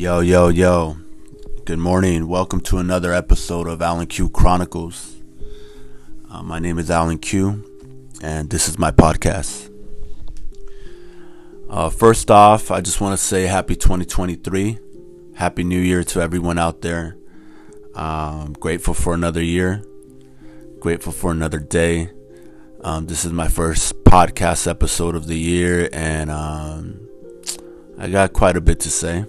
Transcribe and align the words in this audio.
Yo, 0.00 0.20
yo, 0.20 0.48
yo. 0.48 0.96
Good 1.66 1.78
morning. 1.78 2.26
Welcome 2.26 2.62
to 2.62 2.78
another 2.78 3.12
episode 3.12 3.68
of 3.68 3.82
Alan 3.82 4.06
Q 4.06 4.30
Chronicles. 4.30 5.16
Uh, 6.30 6.42
my 6.42 6.58
name 6.58 6.78
is 6.78 6.90
Alan 6.90 7.18
Q, 7.18 7.62
and 8.22 8.48
this 8.48 8.66
is 8.66 8.78
my 8.78 8.90
podcast. 8.92 9.70
Uh, 11.68 11.90
first 11.90 12.30
off, 12.30 12.70
I 12.70 12.80
just 12.80 13.02
want 13.02 13.12
to 13.12 13.22
say 13.22 13.42
happy 13.42 13.76
2023. 13.76 14.78
Happy 15.34 15.64
New 15.64 15.78
Year 15.78 16.02
to 16.04 16.22
everyone 16.22 16.56
out 16.56 16.80
there. 16.80 17.18
Um, 17.94 18.54
grateful 18.54 18.94
for 18.94 19.12
another 19.12 19.42
year. 19.42 19.84
Grateful 20.78 21.12
for 21.12 21.30
another 21.30 21.58
day. 21.58 22.10
Um, 22.82 23.04
this 23.04 23.26
is 23.26 23.32
my 23.32 23.48
first 23.48 24.02
podcast 24.04 24.66
episode 24.66 25.14
of 25.14 25.26
the 25.26 25.38
year, 25.38 25.90
and 25.92 26.30
um, 26.30 27.06
I 27.98 28.08
got 28.08 28.32
quite 28.32 28.56
a 28.56 28.62
bit 28.62 28.80
to 28.80 28.90
say. 28.90 29.26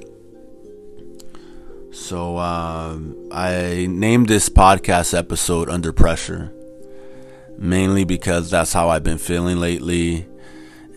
So 1.91 2.37
um, 2.37 3.27
I 3.33 3.85
named 3.89 4.29
this 4.29 4.47
podcast 4.47 5.17
episode 5.17 5.69
Under 5.69 5.91
Pressure, 5.91 6.53
mainly 7.57 8.05
because 8.05 8.49
that's 8.49 8.71
how 8.71 8.87
I've 8.87 9.03
been 9.03 9.17
feeling 9.17 9.57
lately. 9.57 10.25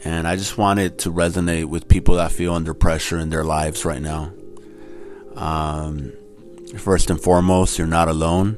And 0.04 0.28
I 0.28 0.36
just 0.36 0.56
wanted 0.56 1.00
to 1.00 1.10
resonate 1.12 1.64
with 1.64 1.88
people 1.88 2.14
that 2.14 2.30
feel 2.30 2.54
under 2.54 2.74
pressure 2.74 3.18
in 3.18 3.30
their 3.30 3.42
lives 3.42 3.84
right 3.84 4.00
now. 4.00 4.32
Um, 5.34 6.12
first 6.78 7.10
and 7.10 7.20
foremost, 7.20 7.76
you're 7.76 7.88
not 7.88 8.08
alone. 8.08 8.56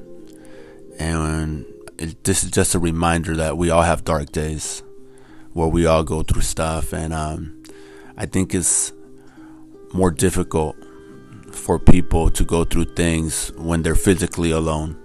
And 0.98 1.64
it, 1.98 2.22
this 2.24 2.44
is 2.44 2.50
just 2.50 2.74
a 2.74 2.78
reminder 2.78 3.34
that 3.36 3.56
we 3.56 3.70
all 3.70 3.82
have 3.82 4.05
dark 4.05 4.30
days 4.30 4.82
where 5.55 5.68
we 5.68 5.86
all 5.86 6.05
go 6.05 6.22
through 6.22 6.42
stuff. 6.42 6.92
And 6.92 7.14
um, 7.14 7.62
I 8.14 8.27
think 8.27 8.55
it's 8.55 8.92
more 9.94 10.10
difficult 10.10 10.77
for 11.56 11.78
people 11.78 12.30
to 12.30 12.45
go 12.45 12.65
through 12.65 12.84
things 12.84 13.50
when 13.56 13.83
they're 13.83 13.94
physically 13.94 14.50
alone. 14.50 14.97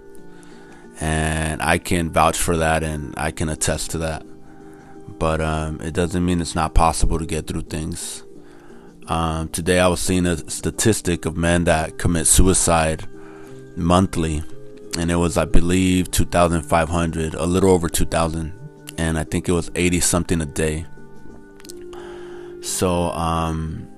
And 1.00 1.60
I 1.62 1.78
can 1.78 2.10
vouch 2.10 2.38
for 2.38 2.56
that 2.58 2.82
and 2.82 3.14
I 3.16 3.30
can 3.30 3.48
attest 3.48 3.90
to 3.92 3.98
that. 3.98 4.24
But 5.18 5.40
um, 5.40 5.80
it 5.80 5.94
doesn't 5.94 6.24
mean 6.24 6.40
it's 6.40 6.54
not 6.54 6.74
possible 6.74 7.18
to 7.18 7.26
get 7.26 7.46
through 7.46 7.62
things. 7.62 8.22
Um, 9.08 9.48
today 9.48 9.80
I 9.80 9.88
was 9.88 10.00
seeing 10.00 10.26
a 10.26 10.36
statistic 10.48 11.26
of 11.26 11.36
men 11.36 11.64
that 11.64 11.98
commit 11.98 12.26
suicide 12.26 13.08
monthly. 13.76 14.42
And 14.98 15.10
it 15.10 15.16
was, 15.16 15.36
I 15.36 15.46
believe, 15.46 16.10
2,500, 16.10 17.34
a 17.34 17.46
little 17.46 17.70
over 17.70 17.88
2,000. 17.88 18.52
And 18.98 19.18
I 19.18 19.24
think 19.24 19.48
it 19.48 19.52
was 19.52 19.70
80 19.74 20.00
something 20.00 20.40
a 20.40 20.46
day. 20.46 20.86
So, 22.60 23.10
um, 23.10 23.88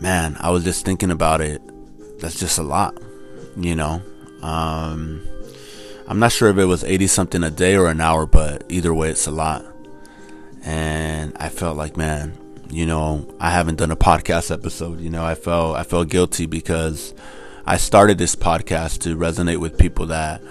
man, 0.00 0.36
I 0.40 0.50
was 0.50 0.64
just 0.64 0.84
thinking 0.84 1.10
about 1.10 1.40
it. 1.40 1.62
That's 2.20 2.38
just 2.38 2.58
a 2.58 2.62
lot, 2.62 3.00
you 3.56 3.74
know. 3.74 4.02
Um, 4.42 5.22
I'm 6.06 6.18
not 6.18 6.32
sure 6.32 6.48
if 6.48 6.58
it 6.58 6.64
was 6.64 6.84
80 6.84 7.06
something 7.06 7.44
a 7.44 7.50
day 7.50 7.76
or 7.76 7.88
an 7.88 8.00
hour, 8.00 8.26
but 8.26 8.64
either 8.68 8.94
way, 8.94 9.10
it's 9.10 9.26
a 9.26 9.30
lot. 9.30 9.64
And 10.64 11.36
I 11.38 11.48
felt 11.48 11.76
like, 11.76 11.96
man, 11.96 12.36
you 12.70 12.86
know, 12.86 13.26
I 13.40 13.50
haven't 13.50 13.76
done 13.76 13.90
a 13.90 13.96
podcast 13.96 14.50
episode. 14.50 15.00
You 15.00 15.10
know, 15.10 15.24
I 15.24 15.34
felt 15.34 15.76
I 15.76 15.82
felt 15.84 16.08
guilty 16.08 16.46
because 16.46 17.14
I 17.64 17.76
started 17.76 18.18
this 18.18 18.34
podcast 18.34 19.00
to 19.02 19.16
resonate 19.16 19.58
with 19.58 19.78
people 19.78 20.06
that 20.06 20.42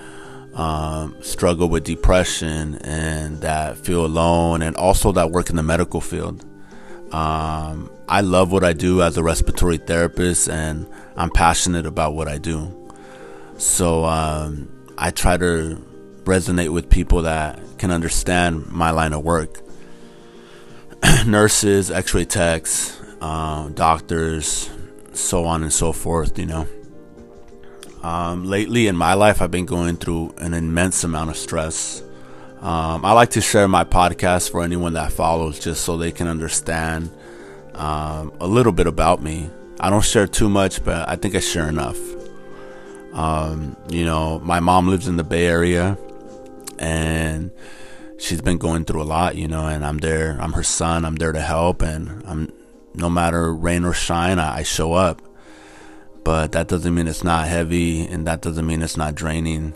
um, 0.53 1.15
struggle 1.21 1.69
with 1.69 1.83
depression 1.83 2.75
and 2.83 3.41
that 3.41 3.77
feel 3.77 4.05
alone, 4.05 4.61
and 4.61 4.75
also 4.75 5.11
that 5.11 5.31
work 5.31 5.49
in 5.49 5.55
the 5.55 5.63
medical 5.63 6.01
field. 6.01 6.45
Um, 7.11 7.89
I 8.09 8.21
love 8.21 8.51
what 8.53 8.63
I 8.63 8.71
do 8.71 9.01
as 9.01 9.17
a 9.17 9.23
respiratory 9.23 9.77
therapist, 9.77 10.49
and 10.49 10.87
I'm 11.17 11.29
passionate 11.29 11.85
about 11.85 12.13
what 12.13 12.29
I 12.29 12.37
do. 12.37 12.73
So 13.57 14.05
um, 14.05 14.69
I 14.97 15.11
try 15.11 15.35
to 15.35 15.83
resonate 16.23 16.71
with 16.71 16.89
people 16.89 17.23
that 17.23 17.59
can 17.77 17.91
understand 17.91 18.67
my 18.67 18.91
line 18.91 19.11
of 19.11 19.23
work. 19.25 19.61
Nurses, 21.25 21.91
X-ray 21.91 22.25
techs, 22.25 22.97
uh, 23.19 23.69
doctors, 23.69 24.69
so 25.11 25.45
on 25.45 25.63
and 25.63 25.73
so 25.73 25.91
forth. 25.91 26.39
You 26.39 26.45
know. 26.45 26.67
Um, 28.03 28.45
lately 28.45 28.87
in 28.87 28.95
my 28.95 29.15
life, 29.15 29.41
I've 29.41 29.51
been 29.51 29.65
going 29.65 29.97
through 29.97 30.33
an 30.37 30.53
immense 30.53 31.03
amount 31.03 31.29
of 31.29 31.35
stress. 31.35 32.01
Um, 32.61 33.03
I 33.03 33.11
like 33.11 33.31
to 33.31 33.41
share 33.41 33.67
my 33.67 33.83
podcast 33.83 34.51
for 34.51 34.63
anyone 34.63 34.93
that 34.93 35.11
follows 35.11 35.59
just 35.59 35.83
so 35.83 35.97
they 35.97 36.11
can 36.11 36.27
understand 36.27 37.11
um, 37.77 38.33
a 38.39 38.47
little 38.47 38.71
bit 38.71 38.87
about 38.87 39.21
me. 39.21 39.49
I 39.79 39.89
don't 39.89 40.03
share 40.03 40.27
too 40.27 40.49
much, 40.49 40.83
but 40.83 41.07
I 41.07 41.15
think 41.15 41.35
I 41.35 41.39
share 41.39 41.69
enough. 41.69 41.97
Um, 43.13 43.75
you 43.89 44.05
know, 44.05 44.39
my 44.39 44.59
mom 44.59 44.87
lives 44.87 45.07
in 45.07 45.17
the 45.17 45.23
Bay 45.23 45.45
Area 45.45 45.97
and 46.79 47.51
she's 48.17 48.41
been 48.41 48.57
going 48.57 48.85
through 48.85 49.01
a 49.01 49.05
lot, 49.05 49.35
you 49.35 49.47
know, 49.47 49.67
and 49.67 49.85
I'm 49.85 49.99
there. 49.99 50.37
I'm 50.39 50.53
her 50.53 50.63
son. 50.63 51.05
I'm 51.05 51.15
there 51.15 51.31
to 51.31 51.41
help. 51.41 51.81
And 51.81 52.23
I'm, 52.25 52.51
no 52.93 53.09
matter 53.09 53.53
rain 53.53 53.85
or 53.85 53.93
shine, 53.93 54.39
I, 54.39 54.57
I 54.57 54.63
show 54.63 54.93
up. 54.93 55.21
But 56.23 56.51
that 56.51 56.67
doesn't 56.67 56.93
mean 56.93 57.07
it's 57.07 57.23
not 57.23 57.47
heavy 57.47 58.05
and 58.05 58.27
that 58.27 58.41
doesn't 58.41 58.65
mean 58.65 58.81
it's 58.81 58.97
not 58.97 59.15
draining 59.15 59.75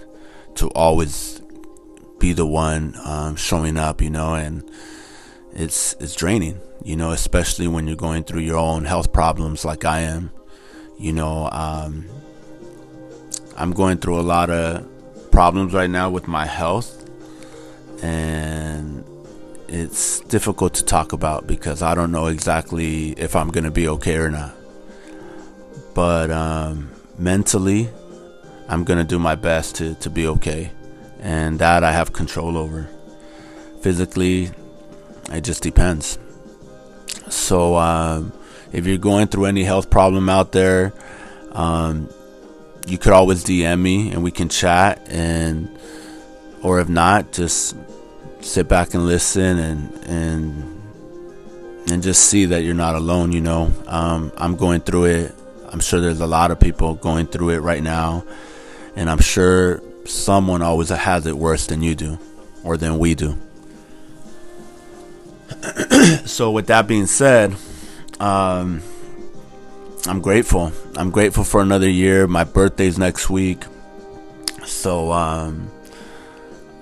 to 0.55 0.67
always 0.71 1.41
be 2.19 2.33
the 2.33 2.45
one 2.45 2.95
um, 3.05 3.35
showing 3.35 3.77
up, 3.77 4.01
you 4.01 4.09
know, 4.09 4.35
and 4.35 4.69
it's 5.53 5.95
it's 5.99 6.15
draining, 6.15 6.59
you 6.83 6.95
know, 6.95 7.11
especially 7.11 7.67
when 7.67 7.87
you're 7.87 7.95
going 7.95 8.23
through 8.23 8.41
your 8.41 8.57
own 8.57 8.85
health 8.85 9.11
problems 9.11 9.65
like 9.65 9.85
I 9.85 10.01
am. 10.01 10.31
You 10.97 11.13
know, 11.13 11.49
um, 11.51 12.05
I'm 13.57 13.71
going 13.71 13.97
through 13.97 14.19
a 14.19 14.21
lot 14.21 14.49
of 14.49 14.87
problems 15.31 15.73
right 15.73 15.89
now 15.89 16.09
with 16.09 16.27
my 16.27 16.45
health, 16.45 17.09
and 18.03 19.03
it's 19.67 20.19
difficult 20.21 20.73
to 20.75 20.85
talk 20.85 21.13
about 21.13 21.47
because 21.47 21.81
I 21.81 21.95
don't 21.95 22.11
know 22.11 22.27
exactly 22.27 23.11
if 23.11 23.35
I'm 23.35 23.49
going 23.49 23.63
to 23.63 23.71
be 23.71 23.87
okay 23.87 24.17
or 24.17 24.29
not. 24.29 24.53
But 25.93 26.31
um, 26.31 26.91
mentally, 27.17 27.89
I'm 28.67 28.83
going 28.83 28.99
to 28.99 29.05
do 29.05 29.19
my 29.19 29.35
best 29.35 29.75
to, 29.77 29.95
to 29.95 30.09
be 30.09 30.27
okay 30.27 30.71
and 31.21 31.59
that 31.59 31.83
I 31.83 31.91
have 31.91 32.13
control 32.13 32.57
over. 32.57 32.89
Physically, 33.81 34.49
it 35.31 35.41
just 35.41 35.63
depends. 35.63 36.17
So, 37.31 37.75
um, 37.75 38.33
if 38.71 38.85
you're 38.85 38.97
going 38.97 39.27
through 39.27 39.45
any 39.45 39.63
health 39.63 39.89
problem 39.89 40.29
out 40.29 40.51
there, 40.51 40.93
um, 41.51 42.09
you 42.87 42.97
could 42.97 43.13
always 43.13 43.43
DM 43.43 43.81
me 43.81 44.11
and 44.11 44.23
we 44.23 44.31
can 44.31 44.49
chat. 44.49 45.05
And 45.09 45.69
or 46.61 46.79
if 46.79 46.89
not, 46.89 47.31
just 47.31 47.75
sit 48.41 48.67
back 48.67 48.93
and 48.93 49.05
listen 49.05 49.59
and 49.59 49.93
and 50.05 50.81
and 51.91 52.03
just 52.03 52.25
see 52.25 52.45
that 52.45 52.63
you're 52.63 52.73
not 52.73 52.95
alone. 52.95 53.31
You 53.31 53.41
know, 53.41 53.71
um, 53.87 54.31
I'm 54.37 54.55
going 54.55 54.81
through 54.81 55.05
it. 55.05 55.35
I'm 55.69 55.79
sure 55.79 56.01
there's 56.01 56.21
a 56.21 56.27
lot 56.27 56.51
of 56.51 56.59
people 56.59 56.95
going 56.95 57.27
through 57.27 57.51
it 57.51 57.59
right 57.59 57.83
now, 57.83 58.23
and 58.95 59.09
I'm 59.09 59.19
sure 59.19 59.81
someone 60.05 60.61
always 60.61 60.89
has 60.89 61.25
it 61.25 61.37
worse 61.37 61.67
than 61.67 61.81
you 61.81 61.95
do 61.95 62.17
or 62.63 62.77
than 62.77 62.99
we 62.99 63.15
do. 63.15 63.37
so, 66.25 66.51
with 66.51 66.67
that 66.67 66.87
being 66.87 67.05
said, 67.05 67.55
um, 68.19 68.81
I'm 70.07 70.21
grateful. 70.21 70.71
I'm 70.95 71.11
grateful 71.11 71.43
for 71.43 71.61
another 71.61 71.89
year. 71.89 72.27
My 72.27 72.43
birthday's 72.43 72.97
next 72.97 73.29
week. 73.29 73.63
So, 74.65 75.11
um, 75.11 75.71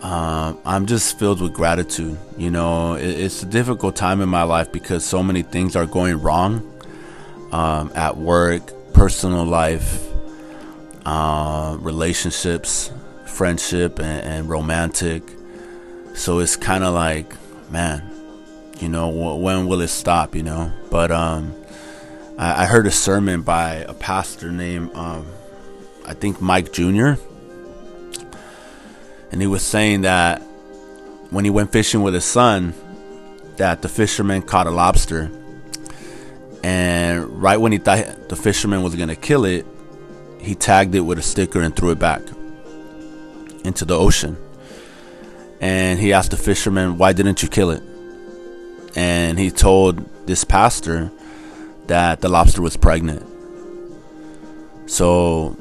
uh, 0.02 0.53
I'm 0.66 0.85
just 0.85 1.19
filled 1.19 1.41
with 1.41 1.53
gratitude. 1.53 2.18
You 2.38 2.52
know, 2.52 2.94
it, 2.94 3.07
it's 3.07 3.44
a 3.44 3.46
difficult 3.46 3.96
time 3.96 4.22
in 4.22 4.30
my 4.30 4.44
life 4.44 4.72
because 4.72 5.03
so 5.06 5.22
many 5.22 5.41
things 5.44 5.75
are 5.75 5.86
going 5.86 6.22
wrong 6.22 6.72
um, 7.51 7.92
at 7.95 8.18
work, 8.18 8.72
personal 8.94 9.45
life, 9.45 10.07
uh, 11.06 11.77
relationships 11.80 12.92
friendship 13.39 14.00
and, 14.00 14.22
and 14.25 14.50
romantic. 14.50 15.24
So 16.13 16.39
it's 16.39 16.57
kind 16.57 16.83
of 16.83 16.94
like, 16.94 17.33
man, 17.72 18.04
you 18.81 18.89
know, 18.89 19.09
when 19.09 19.67
will 19.67 19.81
it 19.81 19.89
stop? 19.89 20.35
You 20.35 20.43
know, 20.43 20.71
but 20.89 21.11
um, 21.11 21.55
I, 22.37 22.63
I 22.63 22.65
heard 22.65 22.87
a 22.87 22.91
sermon 22.91 23.41
by 23.41 23.75
a 23.75 23.93
pastor 23.93 24.51
named 24.51 24.95
um, 24.95 25.25
I 26.05 26.13
think 26.13 26.41
Mike 26.41 26.73
Jr. 26.73 27.13
And 29.31 29.41
he 29.41 29.47
was 29.47 29.61
saying 29.61 30.01
that 30.01 30.41
when 31.29 31.45
he 31.45 31.51
went 31.51 31.71
fishing 31.71 32.01
with 32.01 32.15
his 32.15 32.25
son, 32.25 32.73
that 33.57 33.81
the 33.81 33.89
fisherman 33.89 34.41
caught 34.41 34.65
a 34.65 34.71
lobster. 34.71 35.29
And 36.63 37.41
right 37.41 37.57
when 37.57 37.71
he 37.71 37.77
thought 37.77 38.29
the 38.29 38.35
fisherman 38.35 38.81
was 38.81 38.95
to 38.95 39.15
kill 39.15 39.45
it, 39.45 39.65
he 40.39 40.55
tagged 40.55 40.95
it 40.95 41.01
with 41.01 41.19
a 41.19 41.21
sticker 41.21 41.61
and 41.61 41.75
threw 41.75 41.91
it 41.91 41.99
back 41.99 42.21
into 43.63 43.85
the 43.85 43.97
ocean. 43.97 44.37
And 45.61 45.99
he 45.99 46.13
asked 46.13 46.31
the 46.31 46.37
fisherman, 46.37 46.97
Why 46.97 47.13
didn't 47.13 47.43
you 47.43 47.49
kill 47.49 47.69
it? 47.69 47.83
And 48.95 49.38
he 49.38 49.51
told 49.51 50.27
this 50.27 50.44
pastor 50.44 51.12
that 51.88 52.21
the 52.21 52.30
lobster 52.30 52.62
was 52.62 52.77
pregnant 52.77 53.25
So, 54.89 55.56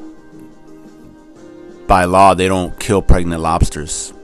by 1.87 2.05
law, 2.05 2.35
they 2.35 2.49
don't 2.49 2.79
kill 2.81 3.03
pregnant 3.03 3.43
lobsters. 3.43 4.15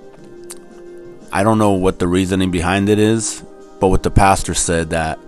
I 1.30 1.42
don't 1.42 1.58
know 1.58 1.72
what 1.72 1.98
the 1.98 2.08
reasoning 2.08 2.50
behind 2.50 2.88
it 2.88 2.98
is, 2.98 3.42
but 3.80 3.88
what 3.88 4.02
the 4.02 4.10
pastor 4.10 4.54
said 4.54 4.90
that 4.90 5.18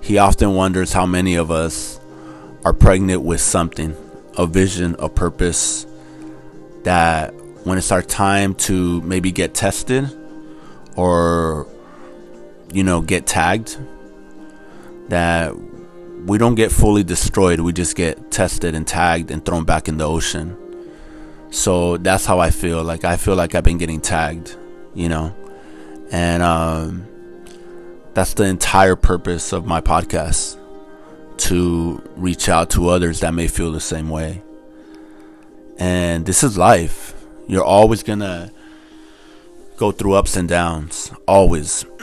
he 0.00 0.16
often 0.16 0.54
wonders 0.54 0.92
how 0.92 1.04
many 1.04 1.34
of 1.34 1.50
us 1.50 2.00
are 2.64 2.72
pregnant 2.72 3.22
with 3.22 3.40
something, 3.40 3.94
a 4.38 4.46
vision, 4.46 4.96
a 4.98 5.08
purpose, 5.08 5.86
that 6.84 7.34
when 7.64 7.76
it's 7.76 7.92
our 7.92 8.02
time 8.02 8.54
to 8.54 9.00
maybe 9.02 9.30
get 9.30 9.52
tested 9.52 10.10
or, 10.96 11.66
you 12.72 12.82
know, 12.82 13.00
get 13.00 13.26
tagged, 13.26 13.78
that 15.08 15.54
we 16.26 16.38
don't 16.38 16.54
get 16.54 16.72
fully 16.72 17.02
destroyed. 17.02 17.60
We 17.60 17.72
just 17.72 17.96
get 17.96 18.30
tested 18.30 18.74
and 18.74 18.86
tagged 18.86 19.30
and 19.30 19.44
thrown 19.44 19.64
back 19.64 19.88
in 19.88 19.98
the 19.98 20.08
ocean. 20.08 20.56
So 21.50 21.98
that's 21.98 22.24
how 22.24 22.38
I 22.38 22.50
feel. 22.50 22.82
Like 22.82 23.04
I 23.04 23.16
feel 23.16 23.34
like 23.34 23.54
I've 23.54 23.64
been 23.64 23.78
getting 23.78 24.00
tagged, 24.00 24.56
you 24.94 25.08
know, 25.08 25.34
and 26.10 26.42
um, 26.42 27.06
that's 28.14 28.34
the 28.34 28.44
entire 28.44 28.96
purpose 28.96 29.52
of 29.52 29.66
my 29.66 29.80
podcast 29.80 30.58
to 31.38 32.02
reach 32.16 32.48
out 32.48 32.70
to 32.70 32.88
others 32.88 33.20
that 33.20 33.34
may 33.34 33.48
feel 33.48 33.72
the 33.72 33.80
same 33.80 34.08
way. 34.08 34.42
And 35.78 36.24
this 36.24 36.44
is 36.44 36.56
life. 36.56 37.14
You're 37.48 37.64
always 37.64 38.02
gonna 38.02 38.52
go 39.76 39.92
through 39.92 40.14
ups 40.14 40.36
and 40.36 40.48
downs 40.48 41.12
always. 41.26 41.84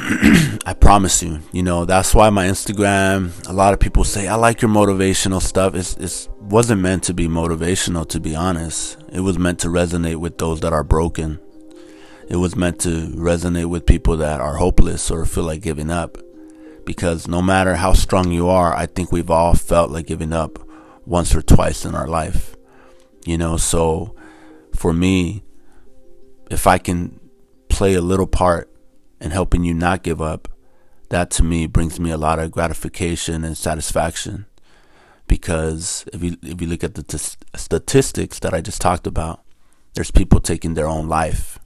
I 0.66 0.76
promise 0.80 1.22
you 1.24 1.40
you 1.52 1.64
know 1.64 1.86
that's 1.86 2.14
why 2.14 2.30
my 2.30 2.48
instagram 2.48 3.48
a 3.48 3.54
lot 3.54 3.74
of 3.74 3.80
people 3.80 4.04
say 4.04 4.28
i 4.28 4.36
like 4.36 4.62
your 4.62 4.72
motivational 4.72 5.42
stuff. 5.42 5.76
It's, 5.76 5.96
it 5.98 6.32
wasn't 6.40 6.82
meant 6.82 7.04
to 7.04 7.14
be 7.14 7.28
motivational 7.28 8.08
to 8.10 8.20
be 8.20 8.36
honest. 8.36 8.98
It 9.12 9.22
was 9.22 9.38
meant 9.38 9.60
to 9.60 9.68
resonate 9.68 10.18
with 10.18 10.38
those 10.38 10.60
that 10.62 10.74
are 10.74 10.84
broken. 10.84 11.40
It 12.28 12.38
was 12.38 12.56
meant 12.56 12.80
to 12.82 13.08
resonate 13.16 13.70
with 13.70 13.86
people 13.86 14.18
that 14.18 14.40
are 14.40 14.58
hopeless 14.58 15.10
or 15.10 15.26
feel 15.26 15.46
like 15.46 15.62
giving 15.62 15.90
up. 15.90 16.18
Because 16.86 17.28
no 17.28 17.42
matter 17.42 17.76
how 17.76 17.94
strong 17.94 18.32
you 18.32 18.50
are 18.50 18.76
i 18.76 18.86
think 18.86 19.12
we've 19.12 19.30
all 19.30 19.54
felt 19.54 19.92
like 19.92 20.08
giving 20.08 20.34
up 20.34 20.60
once 21.06 21.36
or 21.36 21.42
twice 21.42 21.86
in 21.86 21.94
our 21.96 22.08
life 22.08 22.56
you 23.26 23.38
know? 23.38 23.58
So 23.58 24.16
for 24.76 24.94
me 24.94 25.44
if 26.50 26.66
i 26.66 26.78
can 26.78 27.19
play 27.80 27.94
a 27.94 28.02
little 28.02 28.28
part 28.28 28.70
in 29.22 29.32
helping 29.32 29.64
you 29.64 29.74
not 29.74 30.04
give 30.04 30.22
up, 30.22 30.50
that 31.08 31.32
to 31.32 31.42
me 31.42 31.66
brings 31.66 31.98
me 31.98 32.12
a 32.12 32.18
lot 32.18 32.38
of 32.38 32.52
gratification 32.52 33.46
and 33.46 33.58
satisfaction. 33.58 34.46
Because 35.28 36.04
if 36.12 36.22
you 36.22 36.36
if 36.44 36.60
you 36.60 36.68
look 36.68 36.84
at 36.84 36.96
the 36.96 37.04
t- 37.04 37.38
statistics 37.56 38.38
that 38.40 38.54
I 38.54 38.60
just 38.60 38.82
talked 38.82 39.08
about, 39.08 39.40
there's 39.94 40.12
people 40.12 40.42
taking 40.42 40.74
their 40.74 40.88
own 40.88 41.08
life. 41.08 41.58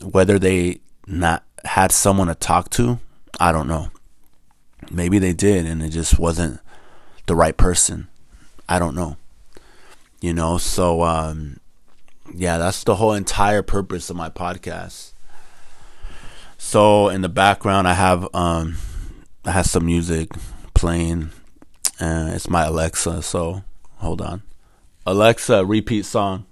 Whether 0.00 0.38
they 0.38 0.80
not 1.08 1.42
had 1.64 1.90
someone 1.90 2.28
to 2.28 2.36
talk 2.36 2.70
to, 2.78 3.00
I 3.40 3.50
don't 3.50 3.66
know. 3.66 3.88
Maybe 4.92 5.18
they 5.18 5.32
did 5.32 5.66
and 5.66 5.82
it 5.82 5.90
just 5.90 6.20
wasn't 6.20 6.60
the 7.26 7.34
right 7.34 7.56
person. 7.56 8.06
I 8.68 8.78
don't 8.78 8.94
know. 8.94 9.16
You 10.20 10.34
know, 10.34 10.56
so 10.56 11.02
um, 11.02 11.58
yeah, 12.34 12.58
that's 12.58 12.84
the 12.84 12.96
whole 12.96 13.12
entire 13.12 13.62
purpose 13.62 14.10
of 14.10 14.16
my 14.16 14.28
podcast. 14.28 15.12
So 16.58 17.08
in 17.08 17.22
the 17.22 17.28
background, 17.28 17.88
I 17.88 17.94
have 17.94 18.28
um, 18.34 18.76
I 19.44 19.52
have 19.52 19.66
some 19.66 19.86
music 19.86 20.30
playing, 20.74 21.30
and 21.98 22.34
it's 22.34 22.48
my 22.48 22.64
Alexa. 22.64 23.22
So 23.22 23.64
hold 23.96 24.20
on, 24.20 24.42
Alexa, 25.06 25.64
repeat 25.64 26.04
song. 26.04 26.46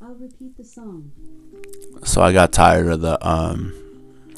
I'll 0.00 0.14
repeat 0.14 0.56
the 0.56 0.64
song. 0.64 1.12
So 2.04 2.22
I 2.22 2.32
got 2.32 2.52
tired 2.52 2.86
of 2.86 3.00
the 3.00 3.26
um, 3.26 3.74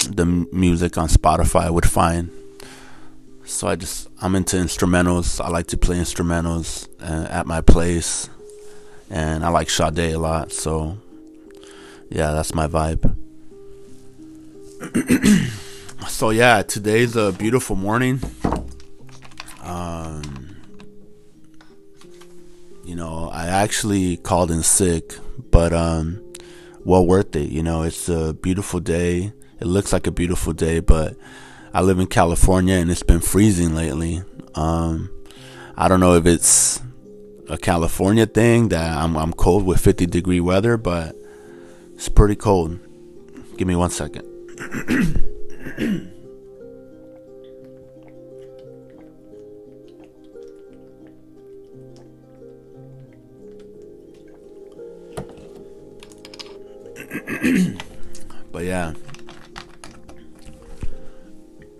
the 0.09 0.27
music 0.27 0.97
on 0.97 1.09
Spotify 1.09 1.63
I 1.63 1.71
would 1.71 1.89
find. 1.89 2.31
So 3.45 3.69
I 3.69 3.77
just 3.77 4.09
I'm 4.21 4.35
into 4.35 4.57
instrumentals. 4.57 5.41
I 5.41 5.49
like 5.49 5.67
to 5.69 5.77
play 5.77 5.99
instrumentals 5.99 6.89
uh, 7.01 7.29
at 7.31 7.47
my 7.47 7.61
place 7.61 8.29
and 9.11 9.45
I 9.45 9.49
like 9.49 9.71
Sade 9.71 9.99
a 9.99 10.19
lot. 10.19 10.53
So 10.53 10.99
yeah, 12.11 12.33
that's 12.33 12.55
my 12.55 12.67
vibe. 12.67 13.17
so 16.09 16.31
yeah, 16.31 16.63
today's 16.63 17.17
a 17.17 17.33
beautiful 17.33 17.77
morning. 17.77 18.21
Um, 19.63 20.57
you 22.85 22.95
know, 22.95 23.29
I 23.33 23.47
actually 23.47 24.17
called 24.17 24.51
in 24.51 24.63
sick, 24.63 25.15
but 25.51 25.73
um, 25.73 26.23
well 26.85 27.07
worth 27.07 27.35
it. 27.35 27.51
You 27.51 27.63
know, 27.63 27.83
it's 27.83 28.09
a 28.09 28.35
beautiful 28.35 28.81
day. 28.81 29.33
It 29.61 29.67
looks 29.67 29.93
like 29.93 30.07
a 30.07 30.13
beautiful 30.13 30.53
day, 30.53 30.81
but 30.81 31.17
I 31.75 31.81
live 31.81 31.99
in 31.99 32.07
California 32.07 32.75
and 32.77 32.91
it's 32.91 33.03
been 33.03 33.21
freezing 33.21 33.75
lately. 33.75 34.23
Um, 34.55 35.11
I 35.77 35.89
don't 35.89 36.01
know 36.01 36.15
if 36.15 36.27
it's 36.27 36.81
a 37.49 37.57
California 37.57 38.27
thing 38.27 38.69
that 38.69 38.97
I'm 38.97 39.17
I'm 39.17 39.33
cold 39.33 39.65
with 39.65 39.81
50 39.81 40.07
degree 40.07 40.41
weather, 40.41 40.77
but 40.77 41.17
it's 41.95 42.09
pretty 42.09 42.37
cold. 42.37 42.79
Give 43.57 43.69
me 43.69 43.77
one 43.77 43.91
second. 43.91 44.25
but 58.53 58.65
yeah. 58.65 58.95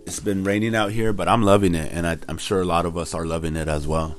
It's 0.07 0.21
been 0.21 0.45
raining 0.45 0.75
out 0.75 0.93
here, 0.93 1.13
but 1.13 1.29
I'm 1.29 1.43
loving 1.43 1.75
it, 1.75 1.93
and 1.93 2.07
I, 2.07 2.17
I'm 2.29 2.39
sure 2.39 2.61
a 2.61 2.65
lot 2.65 2.87
of 2.87 2.97
us 2.97 3.13
are 3.13 3.27
loving 3.27 3.57
it 3.57 3.69
as 3.69 3.87
well. 3.87 4.17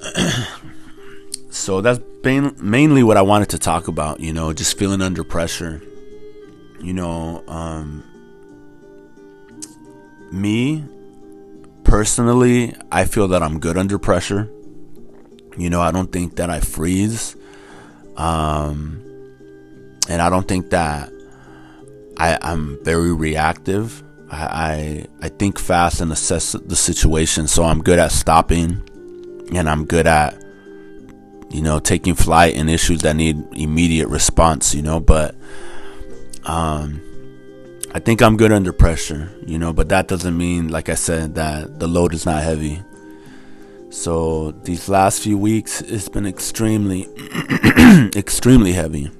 so 1.50 1.80
that's 1.80 2.00
been 2.22 2.54
mainly 2.58 3.02
what 3.02 3.16
I 3.16 3.22
wanted 3.22 3.50
to 3.50 3.58
talk 3.58 3.88
about, 3.88 4.20
you 4.20 4.32
know, 4.32 4.52
just 4.52 4.78
feeling 4.78 5.00
under 5.00 5.24
pressure. 5.24 5.82
You 6.80 6.94
know, 6.94 7.44
um, 7.48 8.04
me 10.32 10.84
personally, 11.84 12.74
I 12.90 13.04
feel 13.04 13.28
that 13.28 13.42
I'm 13.42 13.58
good 13.58 13.76
under 13.76 13.98
pressure. 13.98 14.50
You 15.56 15.68
know, 15.68 15.80
I 15.80 15.90
don't 15.90 16.10
think 16.10 16.36
that 16.36 16.48
I 16.48 16.60
freeze. 16.60 17.36
Um, 18.16 19.02
and 20.08 20.22
I 20.22 20.30
don't 20.30 20.46
think 20.46 20.70
that 20.70 21.12
I, 22.16 22.38
I'm 22.42 22.82
very 22.84 23.12
reactive. 23.12 24.02
I, 24.30 25.06
I, 25.22 25.26
I 25.26 25.28
think 25.28 25.58
fast 25.58 26.00
and 26.00 26.12
assess 26.12 26.52
the 26.52 26.76
situation, 26.76 27.46
so 27.48 27.64
I'm 27.64 27.82
good 27.82 27.98
at 27.98 28.12
stopping 28.12 28.82
and 29.56 29.68
I'm 29.68 29.84
good 29.84 30.06
at 30.06 30.42
you 31.50 31.62
know 31.62 31.80
taking 31.80 32.14
flight 32.14 32.54
in 32.54 32.68
issues 32.68 33.00
that 33.02 33.16
need 33.16 33.36
immediate 33.52 34.08
response 34.08 34.74
you 34.74 34.82
know 34.82 35.00
but 35.00 35.34
um 36.44 37.02
I 37.92 37.98
think 37.98 38.22
I'm 38.22 38.36
good 38.36 38.52
under 38.52 38.72
pressure 38.72 39.32
you 39.46 39.58
know 39.58 39.72
but 39.72 39.88
that 39.88 40.08
doesn't 40.08 40.36
mean 40.36 40.68
like 40.68 40.88
I 40.88 40.94
said 40.94 41.34
that 41.34 41.78
the 41.80 41.88
load 41.88 42.14
is 42.14 42.24
not 42.26 42.42
heavy. 42.42 42.82
So 43.90 44.52
these 44.62 44.88
last 44.88 45.20
few 45.20 45.36
weeks 45.36 45.80
it's 45.82 46.08
been 46.08 46.26
extremely 46.26 47.08
extremely 48.16 48.72
heavy. 48.72 49.10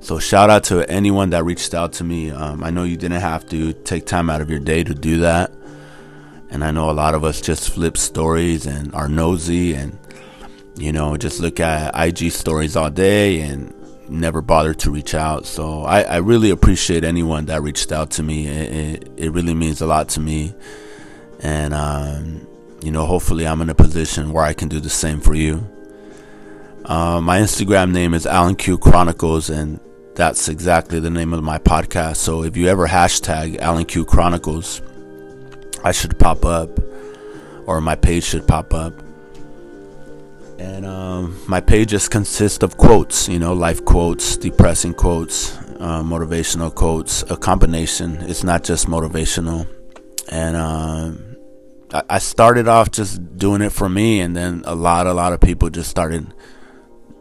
So 0.00 0.18
shout 0.18 0.50
out 0.50 0.64
to 0.64 0.88
anyone 0.90 1.30
that 1.30 1.44
reached 1.44 1.74
out 1.74 1.92
to 1.94 2.04
me. 2.04 2.30
Um, 2.30 2.64
I 2.64 2.70
know 2.70 2.82
you 2.82 2.96
didn't 2.96 3.20
have 3.20 3.46
to 3.50 3.72
take 3.72 4.06
time 4.06 4.30
out 4.30 4.40
of 4.40 4.50
your 4.50 4.58
day 4.58 4.82
to 4.82 4.94
do 4.94 5.18
that 5.20 5.52
and 6.50 6.64
I 6.64 6.70
know 6.70 6.90
a 6.90 6.92
lot 6.92 7.14
of 7.14 7.24
us 7.24 7.40
just 7.40 7.70
flip 7.70 7.96
stories 7.96 8.66
and 8.66 8.94
are 8.94 9.08
nosy 9.08 9.74
and, 9.74 9.98
you 10.76 10.92
know, 10.92 11.16
just 11.16 11.40
look 11.40 11.60
at 11.60 11.94
IG 11.94 12.32
stories 12.32 12.76
all 12.76 12.90
day 12.90 13.40
and 13.40 13.74
never 14.08 14.40
bother 14.40 14.74
to 14.74 14.90
reach 14.90 15.14
out. 15.14 15.46
So 15.46 15.82
I, 15.82 16.02
I 16.02 16.16
really 16.16 16.50
appreciate 16.50 17.04
anyone 17.04 17.46
that 17.46 17.62
reached 17.62 17.92
out 17.92 18.10
to 18.12 18.22
me. 18.22 18.46
It, 18.46 18.72
it, 18.72 19.10
it 19.16 19.30
really 19.30 19.54
means 19.54 19.80
a 19.80 19.86
lot 19.86 20.08
to 20.10 20.20
me. 20.20 20.54
And, 21.40 21.74
um, 21.74 22.46
you 22.82 22.90
know, 22.90 23.06
hopefully 23.06 23.46
I'm 23.46 23.60
in 23.60 23.70
a 23.70 23.74
position 23.74 24.32
where 24.32 24.44
I 24.44 24.54
can 24.54 24.68
do 24.68 24.80
the 24.80 24.90
same 24.90 25.20
for 25.20 25.34
you. 25.34 25.68
Uh, 26.84 27.20
my 27.20 27.38
Instagram 27.38 27.92
name 27.92 28.14
is 28.14 28.26
Alan 28.26 28.56
Q 28.56 28.78
Chronicles, 28.78 29.50
and 29.50 29.78
that's 30.14 30.48
exactly 30.48 31.00
the 31.00 31.10
name 31.10 31.34
of 31.34 31.42
my 31.42 31.58
podcast. 31.58 32.16
So 32.16 32.44
if 32.44 32.56
you 32.56 32.68
ever 32.68 32.86
hashtag 32.86 33.58
Alan 33.58 33.84
Q 33.84 34.06
Chronicles, 34.06 34.80
I 35.84 35.92
should 35.92 36.18
pop 36.18 36.44
up, 36.44 36.78
or 37.66 37.80
my 37.80 37.94
page 37.94 38.24
should 38.24 38.46
pop 38.46 38.74
up. 38.74 38.92
And 40.58 40.84
um, 40.84 41.40
my 41.46 41.60
page 41.60 41.90
just 41.90 42.10
consists 42.10 42.64
of 42.64 42.76
quotes, 42.76 43.28
you 43.28 43.38
know, 43.38 43.52
life 43.52 43.84
quotes, 43.84 44.36
depressing 44.36 44.94
quotes, 44.94 45.56
uh, 45.78 46.02
motivational 46.02 46.74
quotes, 46.74 47.22
a 47.30 47.36
combination. 47.36 48.16
It's 48.22 48.42
not 48.42 48.64
just 48.64 48.88
motivational. 48.88 49.68
And 50.30 50.56
um, 50.56 51.36
I, 51.92 52.02
I 52.10 52.18
started 52.18 52.66
off 52.66 52.90
just 52.90 53.36
doing 53.36 53.62
it 53.62 53.70
for 53.70 53.88
me, 53.88 54.20
and 54.20 54.36
then 54.36 54.62
a 54.66 54.74
lot, 54.74 55.06
a 55.06 55.12
lot 55.12 55.32
of 55.32 55.40
people 55.40 55.70
just 55.70 55.90
started, 55.90 56.34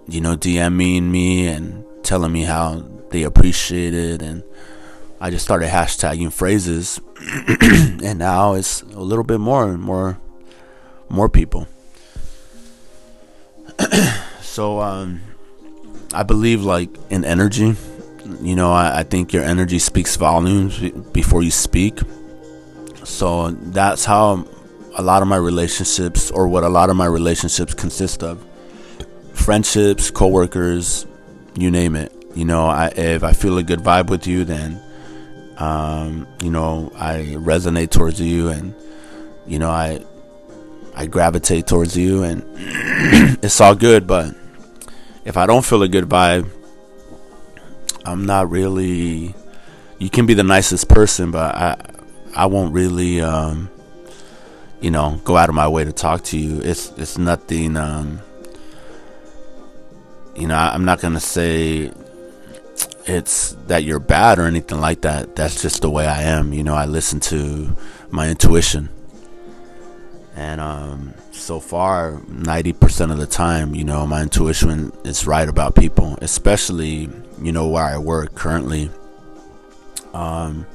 you 0.07 0.19
know, 0.19 0.35
DMing 0.35 1.03
me 1.03 1.47
and 1.47 1.85
telling 2.03 2.31
me 2.31 2.43
how 2.43 2.83
they 3.11 3.23
appreciate 3.23 3.93
it, 3.93 4.21
and 4.21 4.43
I 5.19 5.29
just 5.31 5.43
started 5.43 5.69
hashtagging 5.69 6.31
phrases, 6.31 7.01
and 8.03 8.19
now 8.19 8.53
it's 8.53 8.81
a 8.83 8.99
little 8.99 9.23
bit 9.23 9.39
more 9.39 9.69
and 9.69 9.81
more, 9.81 10.19
more 11.09 11.27
people. 11.27 11.67
so 14.41 14.79
um, 14.79 15.21
I 16.13 16.23
believe 16.23 16.63
like 16.63 16.89
in 17.09 17.25
energy. 17.25 17.75
You 18.41 18.55
know, 18.55 18.71
I, 18.71 18.99
I 18.99 19.03
think 19.03 19.33
your 19.33 19.43
energy 19.43 19.79
speaks 19.79 20.15
volumes 20.15 20.79
before 21.11 21.43
you 21.43 21.51
speak. 21.51 21.99
So 23.03 23.51
that's 23.51 24.03
how 24.03 24.45
a 24.97 25.01
lot 25.01 25.21
of 25.21 25.27
my 25.27 25.37
relationships, 25.37 26.29
or 26.31 26.47
what 26.47 26.63
a 26.63 26.69
lot 26.69 26.89
of 26.89 26.95
my 26.95 27.05
relationships 27.05 27.73
consist 27.73 28.23
of 28.23 28.45
friendships, 29.33 30.11
coworkers, 30.11 31.05
you 31.55 31.71
name 31.71 31.95
it. 31.95 32.11
You 32.35 32.45
know, 32.45 32.65
I, 32.65 32.87
if 32.95 33.23
I 33.23 33.33
feel 33.33 33.57
a 33.57 33.63
good 33.63 33.79
vibe 33.79 34.09
with 34.09 34.27
you, 34.27 34.43
then, 34.43 34.81
um, 35.57 36.27
you 36.41 36.49
know, 36.49 36.91
I 36.95 37.35
resonate 37.37 37.89
towards 37.89 38.21
you 38.21 38.49
and, 38.49 38.75
you 39.45 39.59
know, 39.59 39.69
I, 39.69 40.03
I 40.95 41.07
gravitate 41.07 41.67
towards 41.67 41.97
you 41.97 42.23
and 42.23 42.43
it's 43.43 43.59
all 43.59 43.75
good. 43.75 44.07
But 44.07 44.35
if 45.25 45.35
I 45.37 45.45
don't 45.45 45.65
feel 45.65 45.83
a 45.83 45.87
good 45.87 46.05
vibe, 46.05 46.49
I'm 48.05 48.25
not 48.25 48.49
really, 48.49 49.33
you 49.97 50.09
can 50.09 50.25
be 50.25 50.33
the 50.33 50.43
nicest 50.43 50.87
person, 50.89 51.31
but 51.31 51.55
I, 51.55 51.91
I 52.35 52.45
won't 52.45 52.73
really, 52.73 53.21
um, 53.21 53.69
you 54.79 54.91
know, 54.91 55.19
go 55.23 55.35
out 55.37 55.49
of 55.49 55.55
my 55.55 55.67
way 55.67 55.83
to 55.83 55.91
talk 55.91 56.23
to 56.25 56.37
you. 56.37 56.61
It's 56.61 56.91
it's 56.97 57.17
nothing. 57.17 57.75
Um, 57.77 58.19
you 60.35 60.47
know, 60.47 60.55
I'm 60.55 60.85
not 60.85 61.01
gonna 61.01 61.19
say 61.19 61.91
it's 63.07 63.53
that 63.67 63.83
you're 63.83 63.99
bad 63.99 64.37
or 64.39 64.45
anything 64.45 64.79
like 64.81 65.01
that. 65.01 65.35
That's 65.35 65.61
just 65.61 65.81
the 65.81 65.89
way 65.89 66.05
I 66.05 66.23
am. 66.23 66.53
You 66.53 66.63
know, 66.63 66.75
I 66.75 66.85
listen 66.85 67.19
to 67.21 67.75
my 68.11 68.29
intuition, 68.29 68.89
and 70.35 70.59
um, 70.61 71.13
so 71.31 71.59
far, 71.59 72.21
ninety 72.27 72.73
percent 72.73 73.11
of 73.11 73.17
the 73.17 73.27
time, 73.27 73.73
you 73.73 73.83
know, 73.83 74.05
my 74.05 74.21
intuition 74.21 74.91
is 75.03 75.25
right 75.25 75.47
about 75.47 75.75
people, 75.75 76.17
especially 76.21 77.09
you 77.41 77.51
know 77.51 77.67
where 77.67 77.85
I 77.85 77.97
work 77.97 78.35
currently. 78.35 78.89
Um, 80.13 80.65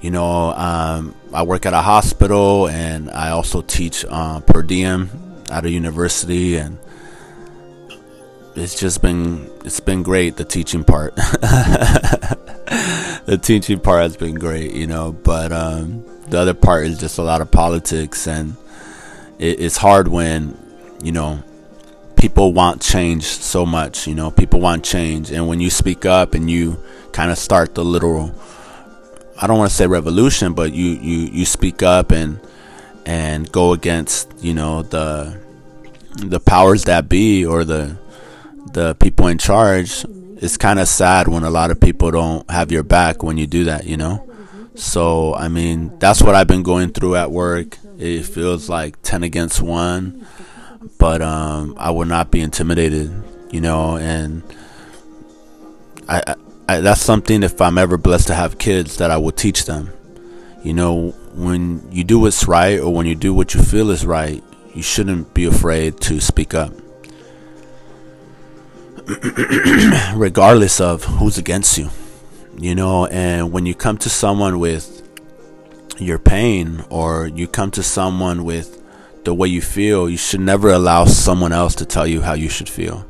you 0.00 0.10
know, 0.10 0.52
um, 0.52 1.14
I 1.32 1.42
work 1.42 1.66
at 1.66 1.74
a 1.74 1.80
hospital 1.82 2.68
and 2.68 3.10
I 3.10 3.30
also 3.30 3.62
teach 3.62 4.04
uh, 4.08 4.40
per 4.40 4.62
diem 4.62 5.10
at 5.50 5.64
a 5.64 5.70
university, 5.70 6.56
and 6.56 6.78
it's 8.54 8.78
just 8.78 9.02
been 9.02 9.50
it's 9.64 9.80
been 9.80 10.02
great. 10.02 10.36
The 10.36 10.44
teaching 10.44 10.84
part, 10.84 11.16
the 11.16 12.38
teaching 13.42 13.80
part 13.80 14.02
has 14.02 14.16
been 14.16 14.34
great, 14.34 14.74
you 14.74 14.86
know. 14.86 15.12
But 15.12 15.52
um, 15.52 16.04
the 16.28 16.38
other 16.38 16.54
part 16.54 16.86
is 16.86 16.98
just 16.98 17.18
a 17.18 17.22
lot 17.22 17.40
of 17.40 17.50
politics, 17.50 18.26
and 18.26 18.56
it, 19.38 19.60
it's 19.60 19.76
hard 19.76 20.08
when 20.08 20.58
you 21.02 21.12
know 21.12 21.42
people 22.16 22.52
want 22.52 22.82
change 22.82 23.24
so 23.24 23.64
much. 23.64 24.06
You 24.06 24.14
know, 24.14 24.30
people 24.30 24.60
want 24.60 24.84
change, 24.84 25.30
and 25.30 25.48
when 25.48 25.60
you 25.60 25.70
speak 25.70 26.04
up 26.04 26.34
and 26.34 26.50
you 26.50 26.82
kind 27.12 27.30
of 27.30 27.38
start 27.38 27.74
the 27.74 27.84
little 27.84 28.34
I 29.40 29.46
don't 29.46 29.58
want 29.58 29.70
to 29.70 29.76
say 29.76 29.86
revolution, 29.86 30.52
but 30.54 30.72
you 30.72 30.86
you 30.86 31.28
you 31.28 31.44
speak 31.44 31.82
up 31.82 32.10
and 32.10 32.40
and 33.06 33.50
go 33.52 33.72
against 33.72 34.32
you 34.40 34.52
know 34.52 34.82
the 34.82 35.38
the 36.16 36.40
powers 36.40 36.84
that 36.84 37.08
be 37.08 37.46
or 37.46 37.64
the 37.64 37.96
the 38.72 38.94
people 38.94 39.26
in 39.26 39.38
charge. 39.38 40.04
It's 40.40 40.56
kind 40.56 40.78
of 40.78 40.86
sad 40.88 41.26
when 41.28 41.42
a 41.42 41.50
lot 41.50 41.70
of 41.70 41.80
people 41.80 42.10
don't 42.10 42.48
have 42.50 42.70
your 42.70 42.84
back 42.84 43.22
when 43.22 43.38
you 43.38 43.46
do 43.46 43.64
that, 43.64 43.86
you 43.86 43.96
know. 43.96 44.24
So 44.74 45.34
I 45.34 45.48
mean, 45.48 45.98
that's 45.98 46.22
what 46.22 46.34
I've 46.34 46.46
been 46.46 46.62
going 46.62 46.92
through 46.92 47.16
at 47.16 47.30
work. 47.30 47.78
It 47.98 48.22
feels 48.24 48.68
like 48.68 49.02
ten 49.02 49.22
against 49.24 49.60
one, 49.60 50.26
but 50.98 51.20
um, 51.22 51.74
I 51.76 51.90
will 51.90 52.06
not 52.06 52.30
be 52.30 52.40
intimidated, 52.40 53.10
you 53.50 53.60
know, 53.60 53.96
and 53.96 54.42
I 56.08 56.36
I, 56.68 56.80
that's 56.80 57.00
something 57.00 57.42
if 57.42 57.60
I'm 57.60 57.78
ever 57.78 57.96
blessed 57.96 58.28
to 58.28 58.34
have 58.34 58.58
kids 58.58 58.98
that 58.98 59.10
I 59.10 59.16
will 59.16 59.32
teach 59.32 59.64
them. 59.64 59.90
You 60.62 60.74
know, 60.74 61.10
when 61.34 61.90
you 61.90 62.04
do 62.04 62.18
what's 62.18 62.46
right 62.46 62.78
or 62.78 62.92
when 62.92 63.06
you 63.06 63.14
do 63.14 63.32
what 63.32 63.54
you 63.54 63.62
feel 63.62 63.90
is 63.90 64.04
right, 64.04 64.44
you 64.74 64.82
shouldn't 64.82 65.32
be 65.32 65.46
afraid 65.46 66.00
to 66.02 66.20
speak 66.20 66.52
up. 66.52 66.72
Regardless 70.14 70.80
of 70.80 71.04
who's 71.04 71.38
against 71.38 71.78
you. 71.78 71.88
You 72.58 72.74
know, 72.74 73.06
and 73.06 73.52
when 73.52 73.64
you 73.64 73.74
come 73.74 73.96
to 73.98 74.10
someone 74.10 74.58
with 74.58 75.02
your 75.98 76.18
pain 76.18 76.84
or 76.90 77.26
you 77.26 77.48
come 77.48 77.70
to 77.72 77.82
someone 77.82 78.44
with 78.44 78.82
the 79.24 79.32
way 79.32 79.48
you 79.48 79.62
feel, 79.62 80.10
you 80.10 80.16
should 80.16 80.40
never 80.40 80.70
allow 80.70 81.06
someone 81.06 81.52
else 81.52 81.74
to 81.76 81.86
tell 81.86 82.06
you 82.06 82.20
how 82.20 82.34
you 82.34 82.48
should 82.48 82.68
feel. 82.68 83.06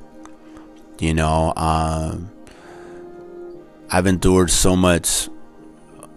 You 1.00 1.14
know, 1.14 1.52
um, 1.56 2.30
I've 3.90 4.06
endured 4.06 4.50
so 4.50 4.76
much, 4.76 5.28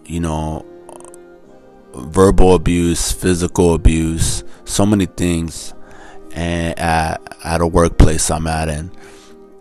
you 0.05 0.19
know, 0.19 0.65
verbal 1.95 2.53
abuse, 2.55 3.11
physical 3.11 3.73
abuse, 3.73 4.43
so 4.65 4.85
many 4.85 5.05
things, 5.05 5.73
and 6.33 6.77
at, 6.77 7.21
at 7.43 7.61
a 7.61 7.67
workplace 7.67 8.29
I'm 8.29 8.47
at, 8.47 8.69
and 8.69 8.91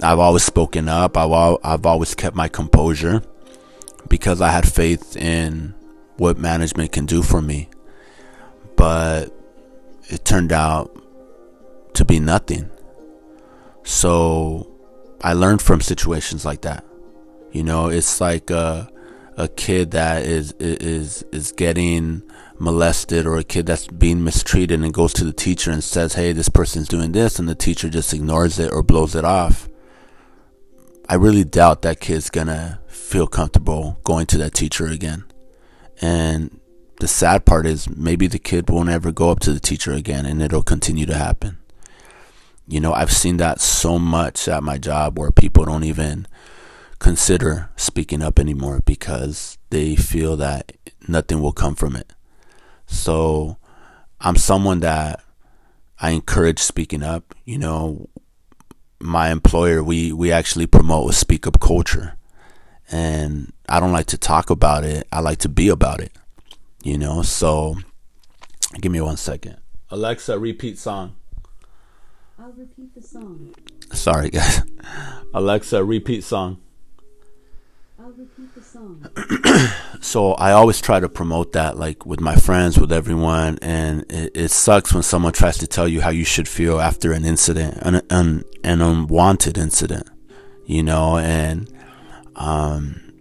I've 0.02 0.18
always 0.18 0.44
spoken 0.44 0.88
up. 0.88 1.16
I've 1.16 1.30
al- 1.30 1.60
I've 1.62 1.86
always 1.86 2.14
kept 2.14 2.36
my 2.36 2.48
composure 2.48 3.22
because 4.08 4.40
I 4.40 4.50
had 4.50 4.70
faith 4.70 5.16
in 5.16 5.74
what 6.16 6.38
management 6.38 6.92
can 6.92 7.06
do 7.06 7.22
for 7.22 7.40
me, 7.40 7.68
but 8.76 9.32
it 10.08 10.24
turned 10.24 10.52
out 10.52 10.94
to 11.94 12.04
be 12.04 12.20
nothing. 12.20 12.70
So 13.84 14.70
I 15.22 15.32
learned 15.32 15.62
from 15.62 15.80
situations 15.80 16.44
like 16.44 16.62
that. 16.62 16.84
You 17.52 17.62
know, 17.62 17.88
it's 17.88 18.20
like 18.20 18.50
a 18.50 18.88
a 19.36 19.48
kid 19.48 19.92
that 19.92 20.24
is 20.24 20.52
is 20.60 21.24
is 21.32 21.52
getting 21.52 22.22
molested 22.58 23.26
or 23.26 23.38
a 23.38 23.44
kid 23.44 23.64
that's 23.64 23.86
being 23.88 24.22
mistreated 24.22 24.82
and 24.82 24.92
goes 24.92 25.14
to 25.14 25.24
the 25.24 25.32
teacher 25.32 25.70
and 25.70 25.82
says, 25.82 26.14
"Hey, 26.14 26.32
this 26.32 26.50
person's 26.50 26.88
doing 26.88 27.12
this," 27.12 27.38
and 27.38 27.48
the 27.48 27.54
teacher 27.54 27.88
just 27.88 28.12
ignores 28.12 28.58
it 28.58 28.70
or 28.70 28.82
blows 28.82 29.14
it 29.14 29.24
off. 29.24 29.69
I 31.10 31.14
really 31.14 31.42
doubt 31.42 31.82
that 31.82 31.98
kid's 31.98 32.30
gonna 32.30 32.78
feel 32.86 33.26
comfortable 33.26 33.98
going 34.04 34.26
to 34.26 34.38
that 34.38 34.54
teacher 34.54 34.86
again. 34.86 35.24
And 36.00 36.60
the 37.00 37.08
sad 37.08 37.44
part 37.44 37.66
is 37.66 37.90
maybe 37.90 38.28
the 38.28 38.38
kid 38.38 38.70
won't 38.70 38.90
ever 38.90 39.10
go 39.10 39.30
up 39.30 39.40
to 39.40 39.52
the 39.52 39.58
teacher 39.58 39.90
again 39.90 40.24
and 40.24 40.40
it'll 40.40 40.62
continue 40.62 41.06
to 41.06 41.16
happen. 41.16 41.58
You 42.68 42.78
know, 42.78 42.92
I've 42.92 43.10
seen 43.10 43.38
that 43.38 43.60
so 43.60 43.98
much 43.98 44.46
at 44.46 44.62
my 44.62 44.78
job 44.78 45.18
where 45.18 45.32
people 45.32 45.64
don't 45.64 45.82
even 45.82 46.28
consider 47.00 47.70
speaking 47.74 48.22
up 48.22 48.38
anymore 48.38 48.80
because 48.84 49.58
they 49.70 49.96
feel 49.96 50.36
that 50.36 50.70
nothing 51.08 51.40
will 51.40 51.50
come 51.50 51.74
from 51.74 51.96
it. 51.96 52.12
So 52.86 53.56
I'm 54.20 54.36
someone 54.36 54.78
that 54.80 55.24
I 56.00 56.10
encourage 56.10 56.60
speaking 56.60 57.02
up. 57.02 57.34
You 57.44 57.58
know, 57.58 58.08
my 59.00 59.30
employer, 59.30 59.82
we, 59.82 60.12
we 60.12 60.30
actually 60.30 60.66
promote 60.66 61.10
a 61.10 61.12
speak 61.12 61.46
up 61.46 61.60
culture. 61.60 62.16
And 62.90 63.52
I 63.68 63.80
don't 63.80 63.92
like 63.92 64.06
to 64.06 64.18
talk 64.18 64.50
about 64.50 64.84
it. 64.84 65.06
I 65.12 65.20
like 65.20 65.38
to 65.38 65.48
be 65.48 65.68
about 65.68 66.00
it. 66.00 66.12
You 66.82 66.98
know, 66.98 67.22
so 67.22 67.76
give 68.80 68.92
me 68.92 69.00
one 69.00 69.16
second. 69.16 69.56
Alexa, 69.90 70.38
repeat 70.38 70.78
song. 70.78 71.16
I'll 72.38 72.52
repeat 72.52 72.94
the 72.94 73.02
song. 73.02 73.54
Sorry, 73.92 74.30
guys. 74.30 74.62
Alexa, 75.34 75.84
repeat 75.84 76.24
song. 76.24 76.58
I'll 77.98 78.12
repeat 78.12 78.54
the 78.54 78.62
song. 78.62 79.06
so 80.00 80.32
I 80.32 80.52
always 80.52 80.80
try 80.80 80.98
to 80.98 81.08
promote 81.08 81.52
that, 81.52 81.76
like 81.76 82.06
with 82.06 82.20
my 82.20 82.34
friends, 82.34 82.78
with 82.78 82.90
everyone, 82.90 83.58
and 83.60 84.10
it, 84.10 84.32
it, 84.34 84.50
sucks 84.50 84.94
when 84.94 85.02
someone 85.02 85.32
tries 85.32 85.58
to 85.58 85.66
tell 85.66 85.86
you 85.86 86.00
how 86.00 86.08
you 86.08 86.24
should 86.24 86.48
feel 86.48 86.80
after 86.80 87.12
an 87.12 87.26
incident, 87.26 87.76
an 87.82 88.00
an, 88.08 88.44
an 88.64 88.80
unwanted 88.80 89.58
incident, 89.58 90.08
you 90.64 90.82
know, 90.82 91.18
and 91.18 91.70
um, 92.36 93.12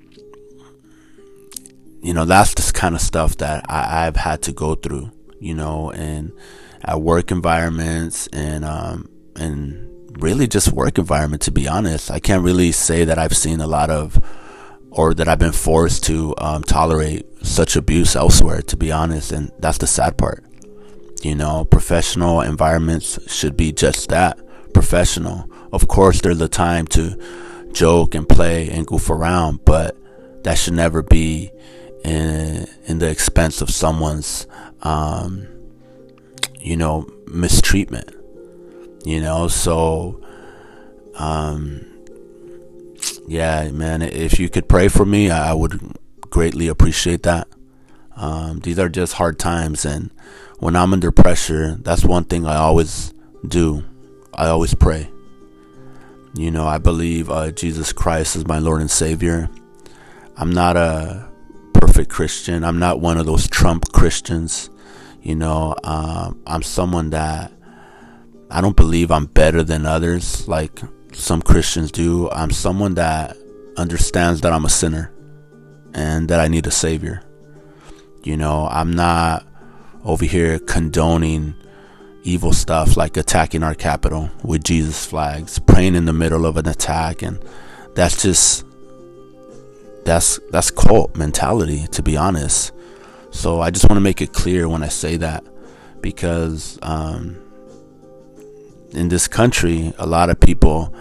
you 2.02 2.14
know 2.14 2.24
that's 2.24 2.54
the 2.54 2.72
kind 2.72 2.96
of 2.96 3.02
stuff 3.02 3.36
that 3.38 3.66
I, 3.70 4.08
I've 4.08 4.16
had 4.16 4.42
to 4.44 4.54
go 4.54 4.76
through, 4.76 5.12
you 5.40 5.54
know, 5.54 5.92
and 5.92 6.32
at 6.82 7.02
work 7.02 7.30
environments 7.30 8.28
and 8.28 8.64
um 8.64 9.10
and 9.36 9.86
really 10.22 10.48
just 10.48 10.72
work 10.72 10.98
environment 10.98 11.42
to 11.42 11.52
be 11.52 11.68
honest. 11.68 12.10
I 12.10 12.20
can't 12.20 12.42
really 12.44 12.72
say 12.72 13.04
that 13.04 13.18
I've 13.20 13.36
seen 13.36 13.60
a 13.60 13.68
lot 13.68 13.90
of 13.90 14.18
or 14.92 15.14
that 15.14 15.28
I've 15.28 15.40
been 15.40 15.52
forced 15.52 16.04
to 16.06 16.34
um, 16.38 16.64
tolerate 16.64 17.26
such 17.46 17.76
abuse 17.76 18.16
elsewhere, 18.16 18.62
to 18.64 18.78
be 18.78 18.92
honest. 18.92 19.32
And 19.32 19.52
that's 19.60 19.78
the 19.78 19.88
sad 19.88 20.18
part. 20.18 20.44
You 21.22 21.36
know, 21.36 21.66
professional 21.66 22.42
environments 22.42 23.32
should 23.32 23.58
be 23.58 23.72
just 23.72 24.10
that 24.10 24.40
professional. 24.74 25.50
Of 25.72 25.88
course, 25.88 26.22
there's 26.22 26.42
a 26.42 26.48
time 26.48 26.88
to 26.88 27.20
joke 27.72 28.16
and 28.16 28.28
play 28.28 28.70
and 28.70 28.88
goof 28.88 29.10
around, 29.10 29.66
but 29.66 29.98
that 30.44 30.58
should 30.58 30.74
never 30.74 31.04
be 31.04 31.52
in, 32.04 32.68
in 32.86 33.00
the 33.00 33.10
expense 33.10 33.62
of 33.62 33.70
someone's, 33.70 34.48
um, 34.82 35.48
you 36.60 36.78
know, 36.78 37.08
mistreatment. 37.28 38.16
You 39.06 39.22
know, 39.22 39.48
so, 39.48 40.22
um, 41.16 41.86
yeah, 43.30 43.70
man, 43.70 44.02
if 44.02 44.40
you 44.40 44.50
could 44.50 44.68
pray 44.68 44.88
for 44.88 45.06
me, 45.06 45.30
I 45.30 45.54
would 45.54 45.96
greatly 46.32 46.68
appreciate 46.68 47.22
that. 47.24 47.48
Um, 48.16 48.60
these 48.62 48.80
are 48.80 48.90
just 48.90 49.14
hard 49.14 49.38
times, 49.38 49.86
and 49.86 50.10
when 50.58 50.76
I'm 50.76 50.94
under 50.94 51.12
pressure, 51.12 51.76
that's 51.76 52.04
one 52.04 52.24
thing 52.24 52.48
I 52.48 52.56
always 52.56 53.14
do. 53.48 53.84
I 54.34 54.48
always 54.48 54.74
pray. 54.74 55.12
You 56.34 56.50
know, 56.50 56.66
I 56.66 56.80
believe 56.80 57.30
uh, 57.30 57.52
Jesus 57.52 57.94
Christ 57.94 58.36
is 58.36 58.48
my 58.48 58.58
Lord 58.58 58.82
and 58.82 58.90
Savior. 58.90 59.48
I'm 60.36 60.52
not 60.52 60.76
a 60.76 61.30
perfect 61.76 62.10
Christian. 62.10 62.64
I'm 62.64 62.80
not 62.80 63.00
one 63.00 63.20
of 63.20 63.28
those 63.28 63.48
Trump 63.48 63.92
Christians. 63.92 64.72
You 65.22 65.36
know, 65.36 65.76
um, 65.84 66.42
I'm 66.48 66.64
someone 66.64 67.12
that 67.12 67.52
I 68.50 68.60
don't 68.60 68.76
believe 68.76 69.12
I'm 69.12 69.28
better 69.28 69.62
than 69.62 69.86
others 69.86 70.48
like 70.48 70.82
some 71.14 71.42
Christians 71.42 71.92
do. 71.92 72.30
I'm 72.32 72.52
someone 72.52 72.96
that 72.96 73.38
understands 73.78 74.42
that 74.42 74.54
I'm 74.54 74.66
a 74.66 74.70
sinner 74.70 75.12
and 75.94 76.30
that 76.30 76.40
I 76.40 76.48
need 76.48 76.68
a 76.68 76.72
Savior. 76.72 77.22
You 78.24 78.38
know, 78.38 78.68
I'm 78.70 78.92
not 78.92 79.46
over 80.04 80.26
here 80.26 80.60
condoning 80.60 81.56
evil 82.24 82.54
stuff 82.54 82.98
like 82.98 83.18
attacking 83.18 83.64
our 83.64 83.76
Capitol 83.76 84.30
with 84.44 84.64
Jesus 84.64 85.06
flags, 85.06 85.60
praying 85.60 85.96
in 85.96 86.06
the 86.06 86.14
middle 86.14 86.46
of 86.46 86.58
an 86.58 86.68
attack 86.68 87.22
and 87.22 87.44
that's 87.96 88.22
just 88.22 88.66
that's 90.06 90.40
that's 90.52 90.72
cult 90.72 91.16
mentality 91.16 91.88
to 91.88 92.04
be 92.04 92.18
honest. 92.18 92.72
So 93.32 93.62
I 93.62 93.72
just 93.72 93.88
want 93.88 93.98
to 93.98 94.02
make 94.02 94.22
it 94.22 94.34
clear 94.34 94.68
when 94.68 94.84
I 94.84 94.88
say 94.88 95.18
that 95.18 95.44
because 96.02 96.80
um, 96.82 97.38
in 98.92 99.10
this 99.10 99.28
country, 99.28 99.94
a 99.98 100.06
lot 100.06 100.30
of 100.30 100.40
people 100.40 100.94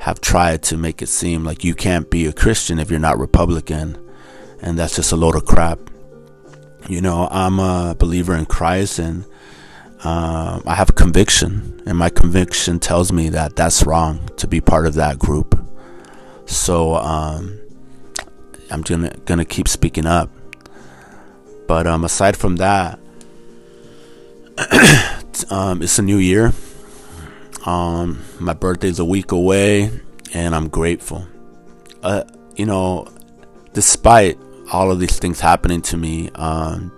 have 0.00 0.20
tried 0.20 0.62
to 0.62 0.76
make 0.76 1.00
it 1.02 1.08
seem 1.08 1.44
like 1.44 1.64
you 1.64 1.74
can't 1.74 2.10
be 2.10 2.26
a 2.26 2.32
Christian 2.32 2.78
if 2.78 2.90
you're 2.90 3.00
not 3.00 3.18
Republican, 3.18 3.98
and 4.60 4.78
that's 4.78 4.96
just 4.96 5.12
a 5.12 5.16
load 5.16 5.34
of 5.36 5.44
crap. 5.44 5.78
You 6.88 7.00
know, 7.00 7.28
I'm 7.30 7.58
a 7.58 7.96
believer 7.98 8.34
in 8.34 8.46
Christ, 8.46 8.98
and 8.98 9.24
uh, 10.04 10.60
I 10.66 10.74
have 10.74 10.90
a 10.90 10.92
conviction, 10.92 11.82
and 11.86 11.96
my 11.96 12.10
conviction 12.10 12.78
tells 12.78 13.12
me 13.12 13.30
that 13.30 13.56
that's 13.56 13.86
wrong 13.86 14.28
to 14.36 14.46
be 14.46 14.60
part 14.60 14.86
of 14.86 14.94
that 14.94 15.18
group. 15.18 15.58
So 16.46 16.96
um, 16.96 17.58
I'm 18.70 18.82
gonna 18.82 19.14
gonna 19.24 19.44
keep 19.44 19.68
speaking 19.68 20.06
up. 20.06 20.30
But 21.66 21.86
um, 21.86 22.04
aside 22.04 22.36
from 22.36 22.56
that, 22.56 22.98
um, 25.50 25.80
it's 25.82 25.98
a 25.98 26.02
new 26.02 26.18
year. 26.18 26.52
Um, 27.64 28.22
my 28.40 28.52
birthday's 28.52 28.98
a 28.98 29.04
week 29.04 29.32
away, 29.32 29.90
and 30.34 30.54
I'm 30.54 30.68
grateful. 30.68 31.26
Uh, 32.02 32.24
you 32.56 32.66
know, 32.66 33.08
despite 33.72 34.38
all 34.72 34.90
of 34.90 35.00
these 35.00 35.18
things 35.18 35.40
happening 35.40 35.80
to 35.82 35.96
me, 35.96 36.30
um, 36.34 36.92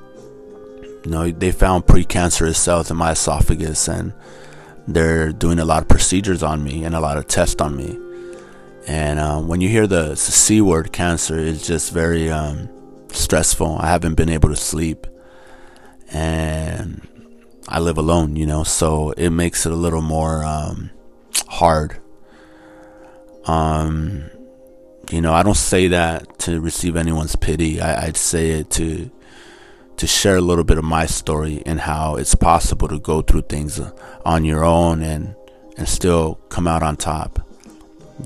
you 1.04 1.10
know, 1.10 1.30
they 1.30 1.52
found 1.52 1.86
precancerous 1.86 2.56
cells 2.56 2.90
in 2.90 2.96
my 2.96 3.12
esophagus, 3.12 3.88
and 3.88 4.12
they're 4.88 5.32
doing 5.32 5.58
a 5.60 5.64
lot 5.64 5.82
of 5.82 5.88
procedures 5.88 6.42
on 6.42 6.64
me 6.64 6.84
and 6.84 6.94
a 6.94 7.00
lot 7.00 7.16
of 7.16 7.28
tests 7.28 7.60
on 7.60 7.76
me. 7.76 7.98
And 8.88 9.18
uh, 9.18 9.40
when 9.40 9.60
you 9.60 9.68
hear 9.68 9.86
the, 9.86 10.16
C 10.16 10.60
word, 10.60 10.92
cancer, 10.92 11.38
it's 11.38 11.66
just 11.66 11.92
very 11.92 12.30
um, 12.30 12.68
stressful. 13.12 13.78
I 13.78 13.86
haven't 13.86 14.14
been 14.14 14.28
able 14.28 14.48
to 14.48 14.56
sleep, 14.56 15.06
and 16.12 17.06
I 17.68 17.80
live 17.80 17.98
alone, 17.98 18.36
you 18.36 18.46
know, 18.46 18.62
so 18.62 19.10
it 19.12 19.30
makes 19.30 19.66
it 19.66 19.72
a 19.72 19.76
little 19.76 20.02
more 20.02 20.44
um, 20.44 20.90
hard. 21.48 21.98
Um, 23.44 24.30
you 25.10 25.20
know, 25.20 25.32
I 25.32 25.42
don't 25.42 25.56
say 25.56 25.88
that 25.88 26.38
to 26.40 26.60
receive 26.60 26.96
anyone's 26.96 27.36
pity. 27.36 27.80
I, 27.80 28.06
I'd 28.06 28.16
say 28.16 28.50
it 28.50 28.70
to 28.72 29.10
to 29.96 30.06
share 30.06 30.36
a 30.36 30.42
little 30.42 30.64
bit 30.64 30.76
of 30.76 30.84
my 30.84 31.06
story 31.06 31.62
and 31.64 31.80
how 31.80 32.16
it's 32.16 32.34
possible 32.34 32.86
to 32.86 32.98
go 32.98 33.22
through 33.22 33.40
things 33.42 33.80
on 34.26 34.44
your 34.44 34.62
own 34.62 35.02
and 35.02 35.34
and 35.78 35.88
still 35.88 36.34
come 36.48 36.68
out 36.68 36.82
on 36.82 36.96
top. 36.96 37.40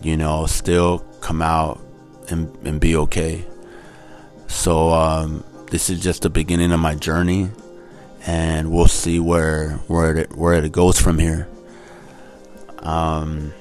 You 0.03 0.16
know, 0.16 0.46
still 0.46 0.98
come 1.20 1.40
out 1.40 1.81
and 2.29 2.55
and 2.66 2.81
be 2.81 2.96
okay. 2.96 3.44
So 4.48 4.90
um, 4.90 5.44
this 5.70 5.88
is 5.88 6.03
just 6.03 6.22
the 6.22 6.31
beginning 6.31 6.72
of 6.72 6.81
my 6.81 6.94
journey 6.94 7.50
and 8.26 8.70
we'll 8.70 8.88
see 8.88 9.18
where 9.18 9.72
where 9.87 10.16
it 10.16 10.37
where 10.37 10.54
it 10.54 10.72
goes 10.72 11.00
from 11.00 11.18
here. 11.18 11.48
Um, 12.78 13.52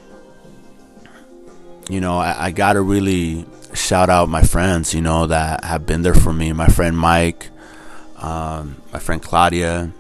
you 1.89 2.01
know, 2.01 2.17
I, 2.17 2.45
I 2.45 2.51
gotta 2.51 2.81
really 2.81 3.45
shout 3.73 4.09
out 4.09 4.29
my 4.29 4.41
friends, 4.41 4.93
you 4.93 5.01
know, 5.01 5.27
that 5.27 5.63
have 5.63 5.85
been 5.85 6.01
there 6.01 6.13
for 6.13 6.33
me. 6.33 6.51
My 6.53 6.67
friend 6.67 6.97
Mike, 6.97 7.49
um, 8.17 8.81
my 8.91 8.99
friend 8.99 9.21
Claudia, 9.21 9.91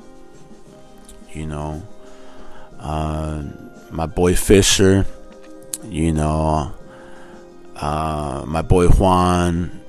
you 1.33 1.45
know, 1.45 1.83
uh, 2.79 3.43
my 3.91 4.05
boy 4.05 4.35
Fisher, 4.35 5.05
you 5.85 6.13
know, 6.13 6.73
uh, 7.75 8.43
my 8.47 8.61
boy 8.61 8.87
Juan, 8.87 9.81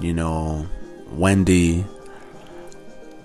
you 0.00 0.12
know, 0.12 0.66
Wendy, 1.12 1.84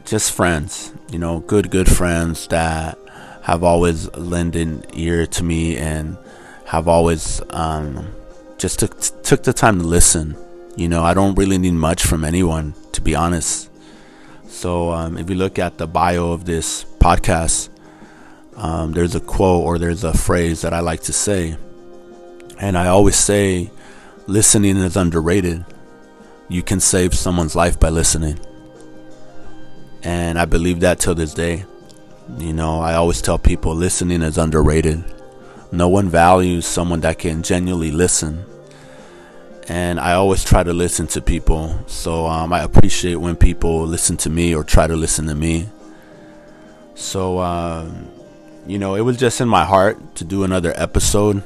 just 0.06 0.32
friends, 0.34 0.94
you 1.12 1.20
know, 1.20 1.39
good, 1.42 1.70
good 1.70 1.89
friends 1.89 2.48
that 2.48 2.98
have 3.44 3.63
always 3.63 4.10
lent 4.16 4.56
an 4.56 4.86
ear 4.94 5.26
to 5.28 5.44
me 5.44 5.78
and 5.78 6.18
have 6.66 6.88
always 6.88 7.42
um, 7.50 8.08
just 8.58 8.80
took 8.80 9.00
took 9.24 9.44
the 9.44 9.54
time 9.54 9.80
to 9.80 9.86
listen. 9.86 10.38
You 10.76 10.89
know, 10.89 11.04
I 11.04 11.13
don't 11.13 11.36
really 11.36 11.58
need 11.58 11.74
much 11.74 12.04
from 12.04 12.24
anyone, 12.24 12.74
to 12.94 13.02
be 13.02 13.16
honest. 13.16 13.70
So 14.48 14.92
um, 14.92 15.18
if 15.18 15.30
you 15.30 15.36
look 15.36 15.60
at 15.60 15.78
the 15.78 15.88
bio 15.88 16.32
of 16.32 16.46
this 16.46 16.84
podcast, 17.00 17.70
um, 18.56 18.94
there's 18.94 19.16
a 19.16 19.20
quote 19.20 19.63
or 19.63 19.78
there's 19.78 20.04
a 20.04 20.13
phrase 20.13 20.62
that 20.62 20.74
I 20.74 20.80
like 20.80 21.02
to 21.04 21.13
say, 21.13 21.58
and 22.60 22.78
I 22.78 22.88
always 22.88 23.16
say, 23.16 23.72
listening 24.28 24.78
is 24.78 24.96
underrated. 24.96 25.66
You 26.50 26.63
can 26.63 26.80
save 26.80 27.13
someone's 27.13 27.56
life 27.56 27.80
by 27.80 27.89
listening. 27.89 28.39
And 30.04 30.38
I 30.38 30.46
believe 30.46 30.82
that 30.82 31.00
till 31.00 31.16
this 31.16 31.34
day. 31.34 31.66
You 32.38 32.54
know, 32.54 32.80
I 32.80 32.96
always 32.96 33.22
tell 33.22 33.38
people 33.38 33.76
listening 33.76 34.22
is 34.22 34.38
underrated. 34.38 35.04
No 35.72 35.88
one 35.88 36.10
values 36.10 36.66
someone 36.66 37.02
that 37.02 37.20
can 37.20 37.44
genuinely 37.44 37.92
listen. 37.92 38.46
And 39.68 40.00
I 40.00 40.13
always 40.13 40.44
try 40.44 40.62
to 40.63 40.74
listen 40.74 41.08
to 41.08 41.22
people. 41.22 41.78
So 41.88 42.28
um, 42.28 42.52
I 42.52 42.62
appreciate 42.62 43.16
when 43.16 43.36
people 43.36 43.86
listen 43.86 44.18
to 44.18 44.30
me 44.30 44.54
or 44.54 44.63
try 44.63 44.88
to 44.88 44.96
listen 44.96 45.26
to 45.28 45.36
me. 45.36 45.70
So, 46.96 47.39
um, 47.39 48.10
you 48.68 48.78
know, 48.78 48.96
it 48.96 49.02
was 49.02 49.18
just 49.18 49.42
in 49.42 49.48
my 49.48 49.66
heart 49.66 50.16
to 50.16 50.26
do 50.26 50.44
another 50.44 50.74
episode. 50.76 51.44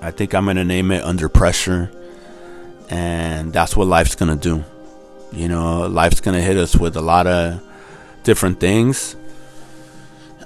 I 0.00 0.10
think 0.10 0.34
I'm 0.34 0.44
going 0.44 0.56
to 0.56 0.64
name 0.64 0.90
it 0.92 1.02
Under 1.02 1.28
Pressure. 1.28 1.90
And 2.90 3.52
that's 3.52 3.76
what 3.76 3.86
life's 3.86 4.14
going 4.14 4.38
to 4.38 4.42
do. 4.42 4.64
You 5.32 5.48
know, 5.48 5.86
life's 5.86 6.20
going 6.20 6.36
to 6.36 6.42
hit 6.42 6.56
us 6.56 6.76
with 6.76 6.96
a 6.96 7.00
lot 7.00 7.26
of 7.26 7.62
different 8.22 8.60
things. 8.60 9.16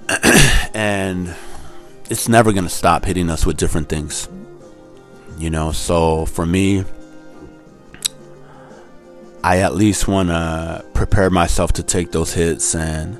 and 0.74 1.34
it's 2.10 2.28
never 2.28 2.52
going 2.52 2.64
to 2.64 2.70
stop 2.70 3.04
hitting 3.04 3.30
us 3.30 3.46
with 3.46 3.56
different 3.56 3.88
things. 3.88 4.28
You 5.38 5.50
know, 5.50 5.72
so 5.72 6.26
for 6.26 6.44
me, 6.44 6.84
I 9.44 9.58
at 9.58 9.74
least 9.74 10.06
want 10.06 10.28
to 10.28 10.84
prepare 10.94 11.30
myself 11.30 11.72
to 11.74 11.82
take 11.82 12.12
those 12.12 12.32
hits 12.32 12.74
and 12.74 13.18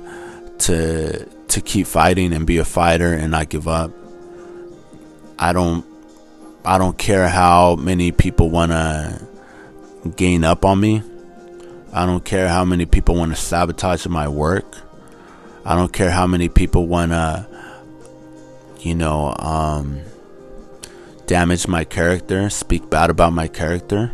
to 0.61 1.25
to 1.25 1.61
keep 1.61 1.85
fighting 1.85 2.33
and 2.33 2.47
be 2.47 2.57
a 2.57 2.65
fighter 2.65 3.13
and 3.13 3.31
not 3.31 3.49
give 3.49 3.67
up. 3.67 3.91
I 5.37 5.51
don't 5.53 5.85
I 6.63 6.77
don't 6.77 6.97
care 6.97 7.27
how 7.27 7.75
many 7.75 8.11
people 8.11 8.49
want 8.49 8.71
to 8.71 9.27
gain 10.15 10.43
up 10.43 10.63
on 10.63 10.79
me. 10.79 11.03
I 11.93 12.07
don't 12.07 12.25
care 12.25 12.47
how 12.47 12.65
many 12.65 12.87
people 12.87 13.15
want 13.15 13.35
to 13.35 13.39
sabotage 13.39 14.07
my 14.07 14.27
work. 14.27 14.65
I 15.63 15.75
don't 15.75 15.93
care 15.93 16.09
how 16.09 16.25
many 16.25 16.49
people 16.49 16.87
want 16.87 17.11
to, 17.11 17.47
you 18.79 18.95
know, 18.95 19.35
um, 19.37 20.01
damage 21.27 21.67
my 21.67 21.83
character, 21.83 22.49
speak 22.49 22.89
bad 22.89 23.11
about 23.11 23.31
my 23.31 23.47
character. 23.47 24.11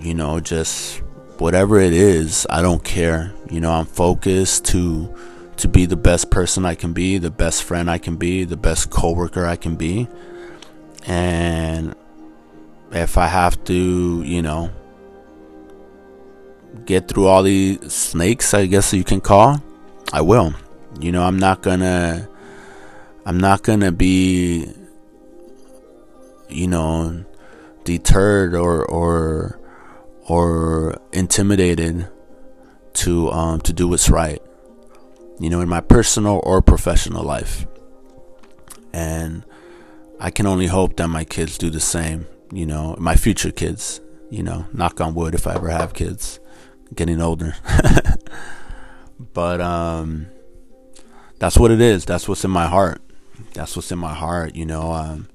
You 0.00 0.14
know, 0.14 0.40
just 0.40 0.96
whatever 1.38 1.78
it 1.78 1.92
is, 1.92 2.44
I 2.50 2.60
don't 2.60 2.82
care. 2.82 3.32
You 3.50 3.60
know, 3.60 3.70
I'm 3.70 3.86
focused 3.86 4.64
to 4.66 5.14
to 5.58 5.68
be 5.68 5.86
the 5.86 5.96
best 5.96 6.30
person 6.30 6.64
I 6.64 6.74
can 6.74 6.92
be, 6.92 7.18
the 7.18 7.30
best 7.30 7.62
friend 7.62 7.88
I 7.88 7.98
can 7.98 8.16
be, 8.16 8.44
the 8.44 8.56
best 8.56 8.90
coworker 8.90 9.46
I 9.46 9.56
can 9.56 9.76
be. 9.76 10.08
And 11.06 11.94
if 12.90 13.16
I 13.16 13.26
have 13.26 13.62
to, 13.64 14.22
you 14.24 14.42
know, 14.42 14.70
get 16.84 17.08
through 17.08 17.26
all 17.26 17.42
these 17.42 17.92
snakes, 17.92 18.54
I 18.54 18.66
guess 18.66 18.92
you 18.92 19.04
can 19.04 19.20
call, 19.20 19.62
I 20.12 20.20
will. 20.22 20.54
You 21.00 21.12
know, 21.12 21.22
I'm 21.22 21.38
not 21.38 21.62
gonna 21.62 22.28
I'm 23.24 23.38
not 23.38 23.62
gonna 23.62 23.92
be 23.92 24.72
you 26.48 26.66
know 26.66 27.24
deterred 27.84 28.54
or 28.54 28.84
or 28.86 29.60
or 30.26 30.98
intimidated 31.12 32.08
to 32.94 33.30
um 33.30 33.60
to 33.60 33.72
do 33.72 33.88
what's 33.88 34.10
right. 34.10 34.42
You 35.38 35.50
know, 35.50 35.60
in 35.60 35.68
my 35.68 35.80
personal 35.80 36.40
or 36.42 36.60
professional 36.62 37.22
life. 37.22 37.66
And 38.92 39.44
I 40.18 40.30
can 40.30 40.46
only 40.46 40.66
hope 40.66 40.96
that 40.96 41.06
my 41.06 41.22
kids 41.22 41.58
do 41.58 41.70
the 41.70 41.78
same, 41.78 42.26
you 42.52 42.66
know, 42.66 42.96
my 42.98 43.14
future 43.14 43.52
kids, 43.52 44.00
you 44.30 44.42
know, 44.42 44.66
knock 44.72 45.00
on 45.00 45.14
wood 45.14 45.34
if 45.34 45.46
I 45.46 45.54
ever 45.54 45.68
have 45.68 45.94
kids 45.94 46.40
getting 46.94 47.20
older. 47.20 47.54
but 49.32 49.60
um 49.60 50.26
that's 51.38 51.56
what 51.56 51.70
it 51.70 51.80
is. 51.80 52.04
That's 52.04 52.28
what's 52.28 52.44
in 52.44 52.50
my 52.50 52.66
heart. 52.66 53.00
That's 53.54 53.76
what's 53.76 53.92
in 53.92 53.98
my 53.98 54.14
heart, 54.14 54.56
you 54.56 54.66
know. 54.66 54.92
Um 54.92 55.28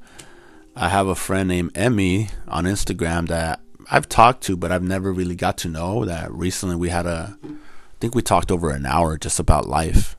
I 0.75 0.89
have 0.89 1.07
a 1.07 1.15
friend 1.15 1.49
named 1.49 1.71
Emmy 1.75 2.29
on 2.47 2.65
Instagram 2.65 3.27
that 3.27 3.59
I've 3.91 4.09
talked 4.09 4.43
to, 4.45 4.57
but 4.57 4.71
I've 4.71 4.83
never 4.83 5.13
really 5.13 5.35
got 5.35 5.57
to 5.59 5.69
know. 5.69 6.05
That 6.05 6.31
recently 6.31 6.75
we 6.75 6.89
had 6.89 7.05
a, 7.05 7.37
I 7.43 7.47
think 7.99 8.15
we 8.15 8.23
talked 8.23 8.51
over 8.51 8.71
an 8.71 8.85
hour 8.85 9.17
just 9.17 9.39
about 9.39 9.67
life, 9.67 10.17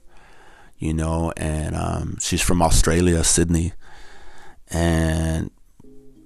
you 0.79 0.94
know. 0.94 1.33
And 1.37 1.75
um, 1.75 2.18
she's 2.20 2.40
from 2.40 2.62
Australia, 2.62 3.25
Sydney, 3.25 3.73
and 4.68 5.51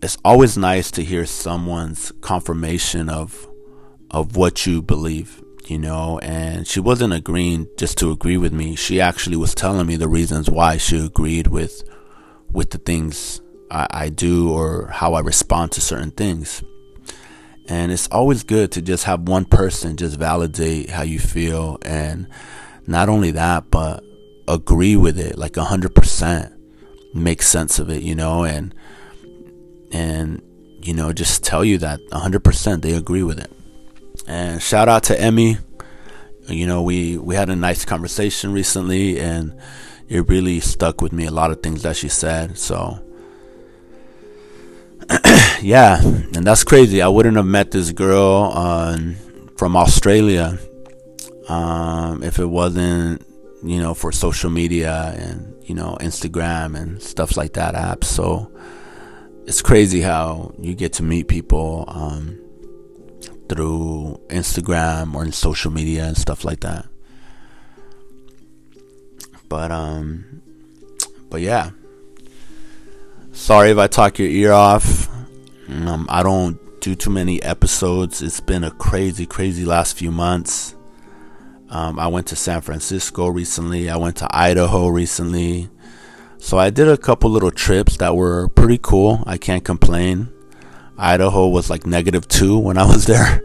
it's 0.03 0.19
always 0.25 0.59
nice 0.59 0.91
to 0.93 1.03
hear 1.03 1.25
someone's 1.25 2.13
confirmation 2.21 3.09
of 3.09 3.48
of 4.11 4.37
what 4.37 4.67
you 4.67 4.83
believe, 4.83 5.43
you 5.67 5.79
know. 5.79 6.19
And 6.21 6.67
she 6.67 6.81
wasn't 6.81 7.13
agreeing 7.13 7.69
just 7.77 7.99
to 7.99 8.11
agree 8.11 8.37
with 8.37 8.53
me. 8.53 8.75
She 8.77 9.01
actually 9.01 9.37
was 9.37 9.55
telling 9.55 9.87
me 9.87 9.97
the 9.97 10.09
reasons 10.09 10.51
why 10.51 10.77
she 10.77 10.99
agreed 10.99 11.49
with 11.49 11.83
with 12.51 12.71
the 12.71 12.79
things 12.79 13.41
I, 13.71 13.87
I 13.91 14.09
do 14.09 14.51
or 14.51 14.89
how 14.89 15.15
I 15.15 15.21
respond 15.21 15.73
to 15.73 15.81
certain 15.81 16.11
things. 16.11 16.63
And 17.69 17.93
it's 17.93 18.09
always 18.09 18.45
good 18.45 18.73
to 18.73 18.83
just 18.83 19.05
have 19.05 19.29
one 19.29 19.45
person 19.45 19.99
just 19.99 20.19
validate 20.19 20.89
how 20.89 21.03
you 21.03 21.19
feel. 21.19 21.79
And 21.83 22.29
not 22.87 23.11
only 23.11 23.33
that, 23.33 23.71
but 23.71 24.03
agree 24.47 24.97
with 24.97 25.19
it 25.19 25.37
like 25.37 25.59
a 25.59 25.65
hundred 25.65 25.95
percent 25.95 26.55
make 27.15 27.43
sense 27.43 27.79
of 27.79 27.91
it, 27.91 28.03
you 28.03 28.15
know, 28.15 28.45
and, 28.45 28.75
and, 29.93 30.43
you 30.83 30.95
know, 30.95 31.13
just 31.13 31.43
tell 31.43 31.65
you 31.65 31.79
that 31.79 32.01
a 32.13 32.19
hundred 32.19 32.45
percent 32.45 32.83
they 32.83 32.95
agree 32.95 33.23
with 33.23 33.39
it. 33.39 33.51
And 34.29 34.63
shout 34.63 34.89
out 34.89 35.05
to 35.05 35.19
Emmy. 35.19 35.57
You 36.47 36.67
know, 36.67 36.83
we, 36.83 37.17
we 37.17 37.35
had 37.35 37.49
a 37.49 37.57
nice 37.57 37.85
conversation 37.87 38.53
recently 38.53 39.19
and 39.19 39.59
it 40.09 40.29
really 40.29 40.61
stuck 40.61 41.01
with 41.01 41.13
me. 41.13 41.25
A 41.25 41.31
lot 41.31 41.51
of 41.51 41.63
things 41.63 41.83
that 41.83 41.97
she 41.97 42.09
said. 42.09 42.59
So, 42.59 43.01
yeah, 45.63 46.01
and 46.03 46.47
that's 46.47 46.63
crazy. 46.63 47.01
I 47.01 47.09
wouldn't 47.09 47.37
have 47.37 47.47
met 47.47 47.71
this 47.71 47.93
girl 47.93 48.53
um, 48.55 49.17
from 49.57 49.77
Australia 49.77 50.59
um, 51.49 52.23
if 52.23 52.39
it 52.39 52.47
wasn't, 52.47 53.25
you 53.65 53.79
know, 53.81 53.95
for 53.95 54.13
social 54.13 54.51
media 54.51 55.15
and 55.17 55.55
you 55.65 55.75
know 55.75 55.97
Instagram 56.01 56.79
and 56.79 57.03
stuff 57.03 57.37
like 57.37 57.55
that 57.55 57.75
apps. 57.75 58.05
So 58.05 58.51
it's 59.47 59.63
crazy 59.63 60.01
how 60.03 60.55
you 60.59 60.75
get 60.75 60.93
to 60.95 61.03
meet 61.03 61.29
people 61.29 61.85
um, 61.89 62.39
through 63.49 64.21
Instagram 64.29 65.15
or 65.15 65.25
in 65.25 65.33
social 65.33 65.71
media 65.71 66.05
and 66.05 66.17
stuff 66.17 66.45
like 66.45 66.61
that. 66.61 66.87
But 69.49 69.73
um, 69.73 70.43
but 71.31 71.41
yeah, 71.41 71.71
Sorry 73.39 73.71
if 73.71 73.79
I 73.79 73.87
talk 73.87 74.19
your 74.19 74.29
ear 74.29 74.53
off. 74.53 75.09
Um, 75.69 76.07
I 76.11 76.25
don't 76.25 76.59
do 76.81 76.97
too 76.97 77.09
many 77.09 77.41
episodes. 77.43 78.21
It's 78.21 78.41
been 78.41 78.65
a 78.65 78.73
crazy, 78.73 79.27
crazy 79.27 79.65
last 79.65 79.97
few 79.97 80.11
months. 80.11 80.75
Um, 81.71 82.01
I 82.01 82.09
went 82.09 82.27
to 82.27 82.37
San 82.37 82.61
Francisco 82.63 83.29
recently. 83.29 83.89
I 83.89 83.97
went 83.97 84.17
to 84.17 84.29
Idaho 84.37 84.89
recently. 84.89 85.71
So 86.39 86.59
I 86.59 86.71
did 86.71 86.89
a 86.89 86.97
couple 86.97 87.31
little 87.31 87.53
trips 87.53 87.97
that 87.99 88.17
were 88.17 88.49
pretty 88.49 88.81
cool. 88.83 89.23
I 89.25 89.39
can't 89.39 89.65
complain. 89.65 90.29
Idaho 90.99 91.49
was 91.49 91.71
like 91.71 91.87
negative 91.87 92.27
two 92.27 92.59
when 92.59 92.77
I 92.77 92.85
was 92.85 93.07
there. 93.13 93.43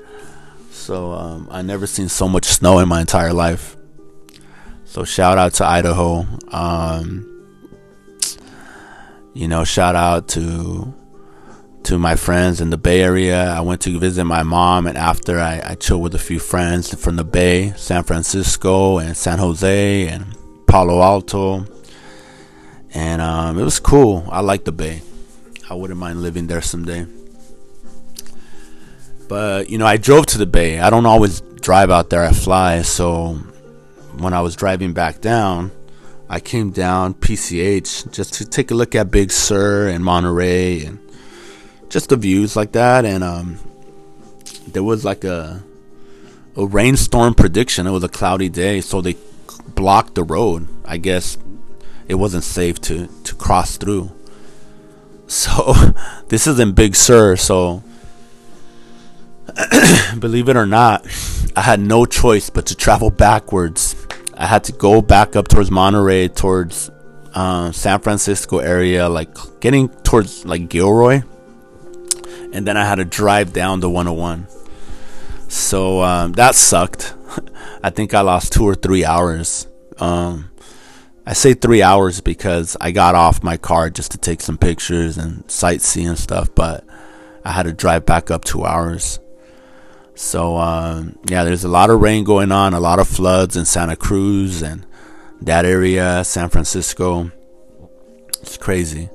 So 0.72 1.14
um, 1.14 1.48
I 1.50 1.62
never 1.62 1.88
seen 1.88 2.10
so 2.10 2.28
much 2.28 2.46
snow 2.46 2.80
in 2.80 2.90
my 2.90 3.00
entire 3.02 3.32
life. 3.32 3.78
So 4.86 5.04
shout 5.04 5.38
out 5.38 5.54
to 5.56 5.66
Idaho. 5.66 6.26
Um, 6.50 7.30
you 9.34 9.48
know, 9.48 9.64
shout 9.64 9.96
out 9.96 10.28
to 10.30 10.94
to 11.86 11.98
my 11.98 12.16
friends 12.16 12.62
in 12.62 12.70
the 12.70 12.78
Bay 12.78 13.02
Area. 13.02 13.46
I 13.46 13.62
went 13.62 13.82
to 13.82 14.00
visit 14.00 14.24
my 14.24 14.44
mom, 14.44 14.88
and 14.88 14.98
after 14.98 15.40
I, 15.40 15.62
I 15.64 15.76
chilled 15.76 16.02
with 16.02 16.16
a 16.16 16.20
few 16.20 16.40
friends 16.40 16.94
from 16.94 17.16
the 17.16 17.24
Bay, 17.24 17.74
San 17.76 18.04
Francisco, 18.04 19.00
and 19.00 19.18
San 19.18 19.40
Jose, 19.40 20.08
and 20.08 20.26
Palo 20.68 21.02
Alto. 21.02 21.66
And 22.94 23.22
um, 23.22 23.58
it 23.58 23.64
was 23.64 23.80
cool. 23.80 24.28
I 24.30 24.42
like 24.42 24.66
the 24.66 24.72
Bay. 24.72 25.02
I 25.70 25.74
wouldn't 25.74 26.00
mind 26.00 26.22
living 26.22 26.48
there 26.48 26.62
someday. 26.62 27.08
But, 29.28 29.70
you 29.70 29.78
know, 29.78 29.86
I 29.86 29.98
drove 29.98 30.26
to 30.28 30.38
the 30.38 30.46
Bay. 30.46 30.80
I 30.80 30.90
don't 30.90 31.06
always 31.06 31.42
drive 31.42 31.90
out 31.90 32.10
there, 32.10 32.24
I 32.24 32.32
fly. 32.32 32.82
So 32.82 33.34
when 34.18 34.34
I 34.34 34.42
was 34.42 34.56
driving 34.56 34.94
back 34.94 35.22
down, 35.22 35.72
I 36.30 36.40
came 36.40 36.72
down 36.72 37.14
PCH 37.14 38.12
just 38.12 38.34
to 38.36 38.46
take 38.46 38.72
a 38.72 38.74
look 38.76 38.96
at 38.96 39.12
Big 39.12 39.32
Sur 39.32 39.88
and 39.88 40.04
Monterey 40.04 40.84
and 40.86 41.00
just 41.90 42.10
the 42.10 42.18
views 42.18 42.56
like 42.56 42.72
that. 42.74 43.06
And 43.06 43.24
um, 43.24 43.60
there 44.68 44.84
was 44.84 45.06
like 45.06 45.24
a 45.24 45.64
a 46.56 46.66
rainstorm 46.66 47.34
prediction. 47.34 47.88
It 47.88 47.92
was 47.92 48.04
a 48.04 48.10
cloudy 48.10 48.50
day, 48.50 48.82
so 48.82 49.02
they 49.02 49.16
blocked 49.70 50.16
the 50.16 50.24
road. 50.24 50.68
I 50.86 50.98
guess 50.98 51.38
it 52.08 52.16
wasn't 52.16 52.44
safe 52.44 52.80
to 52.82 53.08
to 53.08 53.36
cross 53.36 53.78
through. 53.78 54.12
So 55.26 55.74
this 56.28 56.46
is 56.46 56.60
in 56.60 56.74
Big 56.74 56.96
Sur, 56.96 57.38
so 57.38 57.82
believe 60.20 60.50
it 60.50 60.58
or 60.58 60.66
not, 60.66 61.06
I 61.56 61.62
had 61.62 61.80
no 61.80 62.06
choice 62.06 62.50
but 62.50 62.66
to 62.68 62.76
travel 62.76 63.12
backwards 63.12 63.96
I 64.36 64.48
had 64.48 64.64
to 64.66 64.72
go 64.72 65.02
back 65.02 65.36
up 65.36 65.48
towards 65.48 65.70
Monterey, 65.70 66.28
towards 66.28 66.90
uh, 67.34 67.72
San 67.72 68.00
Francisco 68.00 68.60
area, 68.60 69.08
like 69.08 69.30
getting 69.60 69.90
towards 69.90 70.46
like 70.46 70.70
Gilroy, 70.70 71.22
and 72.52 72.68
then 72.68 72.76
I 72.76 72.86
had 72.86 72.96
to 72.96 73.06
drive 73.06 73.54
down 73.54 73.80
the 73.80 73.90
101. 73.90 74.48
So 75.50 76.02
um, 76.02 76.34
that 76.34 76.56
sucked. 76.56 77.14
I 77.84 77.90
think 77.92 78.14
I 78.14 78.22
lost 78.22 78.54
two 78.54 78.66
or 78.66 78.76
three 78.76 79.06
hours. 79.06 79.68
Um, 80.00 80.50
I 81.26 81.34
say 81.34 81.54
three 81.54 81.84
hours 81.84 82.20
because 82.20 82.76
I 82.82 82.92
got 82.92 83.16
off 83.16 83.44
my 83.44 83.58
car 83.58 83.90
just 83.90 84.12
to 84.12 84.18
take 84.18 84.42
some 84.42 84.58
pictures 84.58 85.18
and 85.18 85.46
sightsee 85.48 86.08
and 86.08 86.18
stuff, 86.18 86.50
but 86.56 86.86
I 87.46 87.52
had 87.52 87.64
to 87.64 87.74
drive 87.74 88.06
back 88.06 88.32
up 88.32 88.44
two 88.44 88.66
hours. 88.66 89.20
So 90.16 90.58
um, 90.58 91.18
yeah, 91.26 91.44
there's 91.44 91.64
a 91.64 91.70
lot 91.70 91.90
of 91.90 92.02
rain 92.02 92.24
going 92.24 92.52
on, 92.52 92.74
a 92.74 92.80
lot 92.80 93.00
of 93.00 93.08
floods 93.08 93.56
in 93.58 93.66
Santa 93.66 93.96
Cruz 93.96 94.62
and 94.62 94.86
that 95.42 95.66
area, 95.66 96.24
San 96.24 96.50
Francisco. 96.50 97.32
It's 98.42 98.58
crazy. 98.58 99.10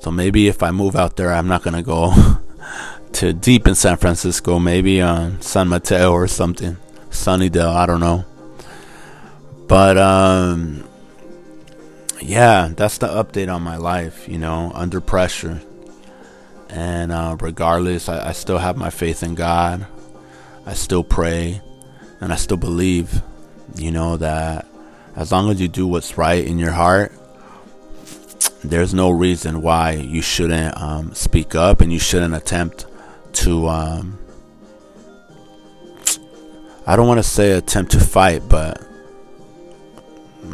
So 0.00 0.10
maybe 0.10 0.48
if 0.48 0.62
I 0.62 0.70
move 0.70 0.96
out 0.96 1.16
there, 1.16 1.32
I'm 1.32 1.48
not 1.48 1.62
gonna 1.62 1.82
go 1.82 2.12
to 3.12 3.32
deep 3.32 3.66
in 3.66 3.74
San 3.74 3.96
Francisco. 3.96 4.58
Maybe 4.58 5.00
on 5.00 5.40
San 5.40 5.68
Mateo 5.68 6.12
or 6.12 6.26
something, 6.26 6.76
Sunnydale. 7.10 7.74
I 7.74 7.86
don't 7.86 8.00
know. 8.00 8.24
But 9.66 9.96
um, 9.98 10.88
yeah, 12.20 12.72
that's 12.74 12.98
the 12.98 13.08
update 13.08 13.52
on 13.52 13.62
my 13.62 13.76
life. 13.76 14.28
You 14.28 14.38
know, 14.38 14.72
under 14.74 15.00
pressure, 15.00 15.62
and 16.68 17.12
uh, 17.12 17.36
regardless, 17.40 18.08
I, 18.08 18.28
I 18.28 18.32
still 18.32 18.58
have 18.58 18.76
my 18.76 18.90
faith 18.90 19.22
in 19.22 19.34
God. 19.34 19.86
I 20.66 20.74
still 20.74 21.04
pray 21.04 21.60
and 22.20 22.32
I 22.32 22.36
still 22.36 22.56
believe, 22.56 23.22
you 23.76 23.90
know, 23.90 24.16
that 24.18 24.66
as 25.16 25.32
long 25.32 25.50
as 25.50 25.60
you 25.60 25.68
do 25.68 25.86
what's 25.86 26.16
right 26.18 26.44
in 26.44 26.58
your 26.58 26.72
heart, 26.72 27.12
there's 28.62 28.92
no 28.92 29.10
reason 29.10 29.62
why 29.62 29.92
you 29.92 30.22
shouldn't 30.22 30.76
um, 30.76 31.14
speak 31.14 31.54
up 31.54 31.80
and 31.80 31.92
you 31.92 31.98
shouldn't 31.98 32.34
attempt 32.34 32.86
to 33.32 33.68
um, 33.68 34.18
I 36.86 36.96
don't 36.96 37.06
want 37.06 37.18
to 37.18 37.22
say 37.22 37.52
attempt 37.52 37.92
to 37.92 38.00
fight, 38.00 38.42
but 38.48 38.82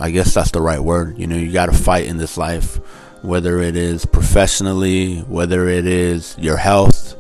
I 0.00 0.10
guess 0.10 0.34
that's 0.34 0.50
the 0.50 0.60
right 0.60 0.80
word. 0.80 1.18
You 1.18 1.26
know, 1.26 1.36
you 1.36 1.50
got 1.50 1.66
to 1.66 1.72
fight 1.72 2.06
in 2.06 2.18
this 2.18 2.36
life, 2.36 2.76
whether 3.22 3.58
it 3.62 3.74
is 3.74 4.04
professionally, 4.04 5.20
whether 5.20 5.66
it 5.66 5.86
is 5.86 6.36
your 6.38 6.58
health, 6.58 7.15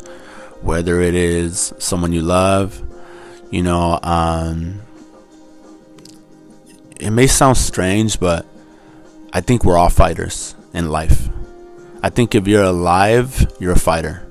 whether 0.66 1.00
it 1.00 1.14
is 1.14 1.72
someone 1.78 2.12
you 2.12 2.22
love. 2.22 2.82
You 3.52 3.62
know, 3.62 4.00
um, 4.02 4.80
it 6.98 7.10
may 7.10 7.28
sound 7.28 7.56
strange, 7.56 8.18
but 8.18 8.44
I 9.32 9.40
think 9.40 9.64
we're 9.64 9.78
all 9.78 9.90
fighters 9.90 10.56
in 10.74 10.90
life. 10.90 11.28
I 12.02 12.10
think 12.10 12.34
if 12.34 12.48
you're 12.48 12.64
alive, 12.64 13.46
you're 13.60 13.72
a 13.72 13.78
fighter. 13.78 14.28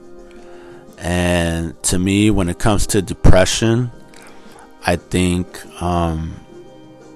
And 0.97 1.81
to 1.83 1.97
me, 1.97 2.31
when 2.31 2.49
it 2.49 2.59
comes 2.59 2.85
to 2.87 3.01
depression, 3.01 3.91
I 4.85 4.97
think 4.97 5.47
um, 5.81 6.35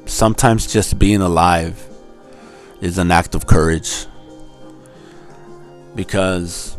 sometimes 0.05 0.71
just 0.71 0.97
being 0.97 1.21
alive 1.21 1.85
is 2.79 2.97
an 2.97 3.11
act 3.11 3.35
of 3.35 3.47
courage. 3.47 4.05
Because 5.93 6.77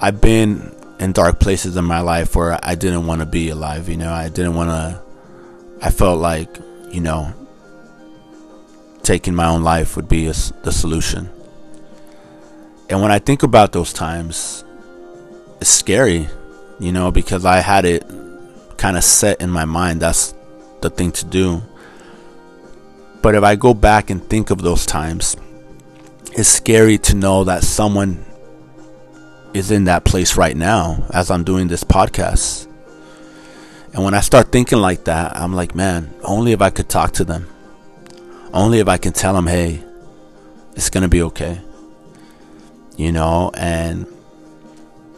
I've 0.00 0.20
been 0.20 0.74
in 1.00 1.12
dark 1.12 1.40
places 1.40 1.76
in 1.76 1.84
my 1.84 2.00
life 2.00 2.36
where 2.36 2.60
I 2.62 2.74
didn't 2.74 3.06
want 3.06 3.20
to 3.20 3.26
be 3.26 3.48
alive, 3.48 3.88
you 3.88 3.96
know, 3.96 4.12
I 4.12 4.28
didn't 4.28 4.54
want 4.54 4.68
to, 4.68 5.02
I 5.80 5.90
felt 5.90 6.20
like, 6.20 6.58
you 6.90 7.00
know, 7.00 7.32
taking 9.02 9.34
my 9.34 9.46
own 9.46 9.62
life 9.62 9.96
would 9.96 10.08
be 10.08 10.26
a, 10.26 10.34
the 10.62 10.70
solution. 10.70 11.30
And 12.90 13.00
when 13.00 13.10
I 13.10 13.18
think 13.18 13.42
about 13.42 13.72
those 13.72 13.94
times, 13.94 14.62
it's 15.58 15.70
scary, 15.70 16.28
you 16.78 16.92
know, 16.92 17.10
because 17.10 17.46
I 17.46 17.60
had 17.60 17.86
it 17.86 18.04
kind 18.76 18.98
of 18.98 19.02
set 19.02 19.40
in 19.40 19.48
my 19.48 19.64
mind 19.64 20.00
that's 20.00 20.34
the 20.82 20.90
thing 20.90 21.12
to 21.12 21.24
do. 21.24 21.62
But 23.22 23.34
if 23.34 23.42
I 23.42 23.56
go 23.56 23.72
back 23.72 24.10
and 24.10 24.22
think 24.22 24.50
of 24.50 24.60
those 24.60 24.84
times, 24.84 25.34
it's 26.32 26.48
scary 26.48 26.98
to 26.98 27.14
know 27.14 27.44
that 27.44 27.62
someone 27.62 28.24
is 29.54 29.70
in 29.70 29.84
that 29.84 30.04
place 30.04 30.36
right 30.36 30.56
now 30.56 31.06
as 31.12 31.30
I'm 31.30 31.44
doing 31.44 31.68
this 31.68 31.84
podcast. 31.84 32.66
And 33.92 34.04
when 34.04 34.14
I 34.14 34.20
start 34.20 34.52
thinking 34.52 34.78
like 34.78 35.04
that, 35.04 35.36
I'm 35.36 35.54
like, 35.54 35.74
man, 35.74 36.14
only 36.22 36.52
if 36.52 36.62
I 36.62 36.70
could 36.70 36.88
talk 36.88 37.12
to 37.12 37.24
them. 37.24 37.48
Only 38.52 38.78
if 38.78 38.88
I 38.88 38.98
can 38.98 39.12
tell 39.12 39.34
them, 39.34 39.46
hey, 39.46 39.82
it's 40.74 40.90
going 40.90 41.02
to 41.02 41.08
be 41.08 41.22
okay. 41.22 41.60
You 42.96 43.12
know, 43.12 43.50
and 43.54 44.06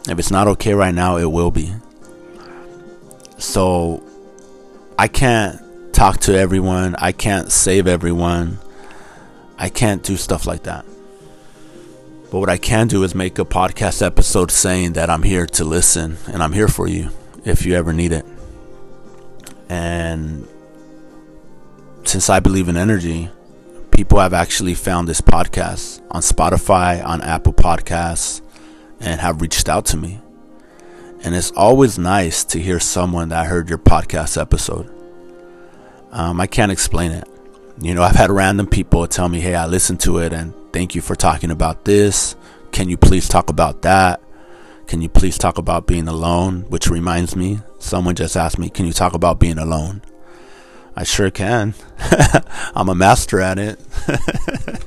if 0.09 0.17
it's 0.17 0.31
not 0.31 0.47
okay 0.47 0.73
right 0.73 0.93
now, 0.93 1.17
it 1.17 1.31
will 1.31 1.51
be. 1.51 1.73
So 3.37 4.03
I 4.97 5.07
can't 5.07 5.59
talk 5.93 6.19
to 6.21 6.37
everyone. 6.37 6.95
I 6.97 7.11
can't 7.11 7.51
save 7.51 7.87
everyone. 7.87 8.59
I 9.57 9.69
can't 9.69 10.03
do 10.03 10.17
stuff 10.17 10.47
like 10.47 10.63
that. 10.63 10.85
But 12.33 12.39
what 12.39 12.49
I 12.49 12.57
can 12.57 12.87
do 12.87 13.03
is 13.03 13.13
make 13.13 13.37
a 13.37 13.45
podcast 13.45 14.03
episode 14.03 14.49
saying 14.49 14.93
that 14.93 15.07
I'm 15.11 15.21
here 15.21 15.45
to 15.45 15.63
listen 15.63 16.17
and 16.25 16.41
I'm 16.41 16.51
here 16.51 16.67
for 16.67 16.87
you 16.87 17.11
if 17.45 17.63
you 17.63 17.75
ever 17.75 17.93
need 17.93 18.11
it. 18.11 18.25
And 19.69 20.47
since 22.05 22.31
I 22.31 22.39
believe 22.39 22.69
in 22.69 22.75
energy, 22.75 23.29
people 23.91 24.17
have 24.17 24.33
actually 24.33 24.73
found 24.73 25.07
this 25.07 25.21
podcast 25.21 26.01
on 26.09 26.23
Spotify, 26.23 27.05
on 27.05 27.21
Apple 27.21 27.53
Podcasts, 27.53 28.41
and 28.99 29.21
have 29.21 29.39
reached 29.39 29.69
out 29.69 29.85
to 29.85 29.97
me. 29.97 30.19
And 31.23 31.35
it's 31.35 31.51
always 31.51 31.99
nice 31.99 32.43
to 32.45 32.59
hear 32.59 32.79
someone 32.79 33.29
that 33.29 33.45
heard 33.45 33.69
your 33.69 33.77
podcast 33.77 34.41
episode. 34.41 34.91
Um, 36.09 36.41
I 36.41 36.47
can't 36.47 36.71
explain 36.71 37.11
it. 37.11 37.27
You 37.83 37.93
know, 37.93 38.01
I've 38.01 38.15
had 38.15 38.31
random 38.31 38.67
people 38.67 39.05
tell 39.07 39.27
me, 39.27 39.41
hey, 39.41 39.55
I 39.55 39.65
listened 39.65 39.99
to 40.01 40.19
it 40.19 40.31
and 40.31 40.53
thank 40.71 40.95
you 40.95 41.01
for 41.01 41.15
talking 41.15 41.51
about 41.51 41.83
this. 41.83 42.35
Can 42.71 42.87
you 42.87 42.95
please 42.95 43.27
talk 43.27 43.49
about 43.49 43.81
that? 43.81 44.21
Can 44.87 45.01
you 45.01 45.09
please 45.09 45.37
talk 45.37 45.57
about 45.57 45.85
being 45.85 46.07
alone? 46.07 46.61
Which 46.69 46.87
reminds 46.87 47.35
me, 47.35 47.59
someone 47.79 48.15
just 48.15 48.37
asked 48.37 48.57
me, 48.57 48.69
can 48.69 48.85
you 48.85 48.93
talk 48.93 49.13
about 49.13 49.37
being 49.37 49.57
alone? 49.57 50.01
I 50.95 51.03
sure 51.03 51.29
can. 51.29 51.73
I'm 52.73 52.87
a 52.87 52.95
master 52.95 53.41
at 53.41 53.59
it. 53.59 53.79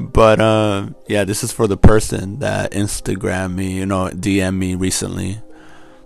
But 0.00 0.40
uh, 0.40 0.86
yeah, 1.08 1.24
this 1.24 1.44
is 1.44 1.52
for 1.52 1.66
the 1.66 1.76
person 1.76 2.38
that 2.38 2.72
Instagram 2.72 3.54
me, 3.54 3.72
you 3.72 3.84
know, 3.84 4.08
DM 4.08 4.56
me 4.56 4.74
recently. 4.74 5.42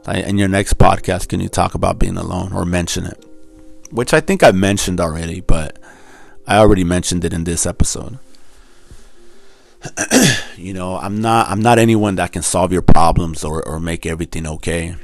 in 0.08 0.36
your 0.36 0.48
next 0.48 0.78
podcast, 0.78 1.28
can 1.28 1.38
you 1.38 1.48
talk 1.48 1.74
about 1.74 2.00
being 2.00 2.16
alone 2.16 2.52
or 2.52 2.64
mention 2.64 3.06
it? 3.06 3.24
Which 3.92 4.12
I 4.12 4.20
think 4.20 4.42
I 4.42 4.50
mentioned 4.50 5.00
already, 5.00 5.42
but 5.42 5.78
I 6.46 6.58
already 6.58 6.84
mentioned 6.84 7.24
it 7.24 7.32
in 7.32 7.44
this 7.44 7.66
episode. 7.66 8.18
you 10.56 10.72
know, 10.72 10.96
I'm 10.96 11.20
not 11.20 11.48
I'm 11.48 11.60
not 11.60 11.78
anyone 11.78 12.16
that 12.16 12.32
can 12.32 12.42
solve 12.42 12.72
your 12.72 12.82
problems 12.82 13.44
or, 13.44 13.66
or 13.66 13.80
make 13.80 14.06
everything 14.06 14.46
okay. 14.46 14.96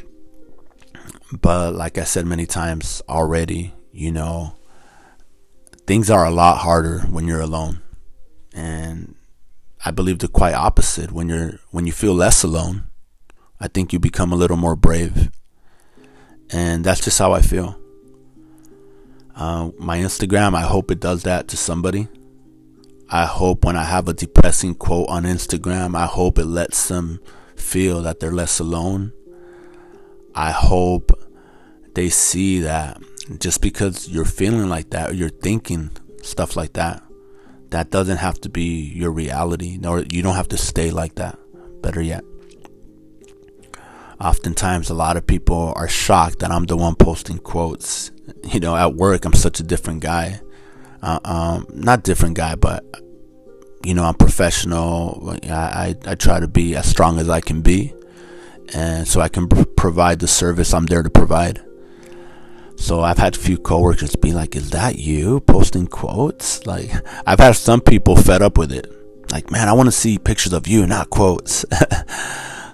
But 1.33 1.75
like 1.75 1.99
I 1.99 2.05
said 2.05 2.27
many 2.27 2.47
times 2.47 3.03
already, 3.09 3.73
you 3.93 4.11
know, 4.11 4.55
things 5.87 6.11
are 6.11 6.25
a 6.25 6.31
lot 6.31 6.59
harder 6.59 7.01
when 7.11 7.27
you're 7.27 7.41
alone 7.41 7.83
and 8.53 9.15
I 9.85 9.91
believe 9.91 10.19
the 10.19 10.29
quite 10.29 10.55
opposite. 10.55 11.13
When 11.13 11.29
you're 11.29 11.61
when 11.71 11.87
you 11.87 11.93
feel 11.93 12.15
less 12.15 12.43
alone, 12.43 12.89
I 13.59 13.69
think 13.69 13.93
you 13.93 13.99
become 13.99 14.33
a 14.33 14.37
little 14.37 14.57
more 14.57 14.77
brave, 14.77 15.31
and 16.51 16.85
that's 16.85 17.03
just 17.03 17.19
how 17.19 17.33
I 17.33 17.41
feel. 17.41 17.80
Uh, 19.41 19.71
my 19.79 19.97
Instagram, 19.97 20.55
I 20.55 20.61
hope 20.61 20.91
it 20.91 21.01
does 21.01 21.23
that 21.23 21.49
to 21.49 21.57
somebody. 21.57 22.09
I 23.09 23.25
hope 23.25 23.65
when 23.65 23.75
I 23.75 23.85
have 23.85 24.07
a 24.07 24.13
depressing 24.13 24.75
quote 24.75 25.09
on 25.09 25.23
Instagram, 25.25 25.97
I 25.97 26.05
hope 26.05 26.39
it 26.39 26.45
lets 26.45 26.89
them 26.89 27.21
feel 27.57 28.03
that 28.03 28.21
they're 28.21 28.33
less 28.33 28.61
alone. 28.61 29.15
I 30.35 30.51
hope 30.51 31.19
they 31.95 32.11
see 32.11 32.61
that 32.61 33.01
just 33.39 33.63
because 33.63 34.11
you're 34.11 34.27
feeling 34.27 34.69
like 34.69 34.91
that 34.91 35.11
or 35.11 35.15
you're 35.15 35.31
thinking 35.31 35.91
stuff 36.21 36.55
like 36.55 36.75
that, 36.75 37.03
that 37.71 37.91
doesn't 37.91 38.19
have 38.19 38.39
to 38.43 38.51
be 38.51 38.93
your 38.95 39.11
reality, 39.11 39.79
nor 39.81 40.01
you 40.01 40.23
don't 40.23 40.37
have 40.37 40.49
to 40.49 40.59
stay 40.59 40.91
like 40.91 41.15
that. 41.15 41.39
Better 41.81 42.03
yet. 42.03 42.25
Oftentimes, 44.21 44.91
a 44.91 44.95
lot 44.95 45.17
of 45.17 45.27
people 45.27 45.73
are 45.77 45.89
shocked 45.89 46.41
that 46.41 46.51
I'm 46.51 46.65
the 46.65 46.77
one 46.77 46.95
posting 46.95 47.39
quotes. 47.39 48.11
You 48.45 48.61
know, 48.61 48.77
at 48.77 48.95
work, 48.95 49.25
I'm 49.25 49.33
such 49.33 49.61
a 49.61 49.63
different 49.63 50.01
guy. 50.01 50.41
Uh, 51.03 51.19
um, 51.25 51.67
not 51.73 52.03
different 52.03 52.37
guy, 52.37 52.55
but 52.55 52.85
you 53.83 53.95
know, 53.95 54.05
I'm 54.05 54.15
professional. 54.15 55.39
I, 55.45 55.49
I, 55.55 55.95
I 56.07 56.15
try 56.15 56.39
to 56.39 56.49
be 56.49 56.77
as 56.77 56.87
strong 56.87 57.19
as 57.19 57.31
I 57.31 57.41
can 57.41 57.63
be, 57.63 57.95
and 58.75 59.09
so 59.09 59.23
I 59.23 59.29
can 59.29 59.49
pr- 59.49 59.65
provide 59.65 60.19
the 60.19 60.29
service 60.29 60.75
I'm 60.75 60.87
there 60.87 61.03
to 61.03 61.11
provide. 61.11 61.63
So 62.77 63.01
I've 63.01 63.19
had 63.19 63.37
a 63.37 63.39
few 63.39 63.57
coworkers 63.57 64.17
be 64.17 64.33
like, 64.33 64.55
"Is 64.55 64.71
that 64.71 64.99
you 64.99 65.41
posting 65.41 65.87
quotes?" 65.87 66.67
Like 66.67 66.91
I've 67.27 67.41
had 67.41 67.57
some 67.57 67.81
people 67.81 68.17
fed 68.17 68.43
up 68.43 68.59
with 68.59 68.71
it. 68.71 68.87
Like, 69.33 69.51
man, 69.51 69.69
I 69.69 69.73
want 69.73 69.87
to 69.87 69.93
see 69.93 70.19
pictures 70.19 70.53
of 70.53 70.67
you, 70.67 70.87
not 70.87 71.09
quotes. 71.09 71.65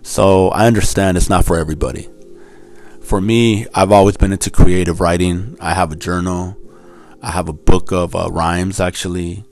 so 0.07 0.51
I 0.51 0.69
understand 0.69 1.17
it's 1.17 1.29
not 1.29 1.45
for 1.45 1.59
everybody. 1.59 2.09
For 3.01 3.21
me, 3.21 3.67
I've 3.75 3.91
always 3.91 4.17
been 4.17 4.31
into 4.31 4.51
creative 4.51 5.01
writing. 5.01 5.57
I 5.61 5.75
have 5.75 5.91
a 5.91 5.97
journal. 5.97 6.57
I 7.21 7.33
have 7.33 7.49
a 7.49 7.53
book 7.53 7.91
of 7.91 8.15
uh, 8.15 8.29
rhymes, 8.31 8.79
actually. 8.79 9.45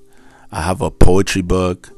I 0.52 0.62
have 0.62 0.80
a 0.80 0.92
poetry 0.92 1.42
book. 1.42 1.90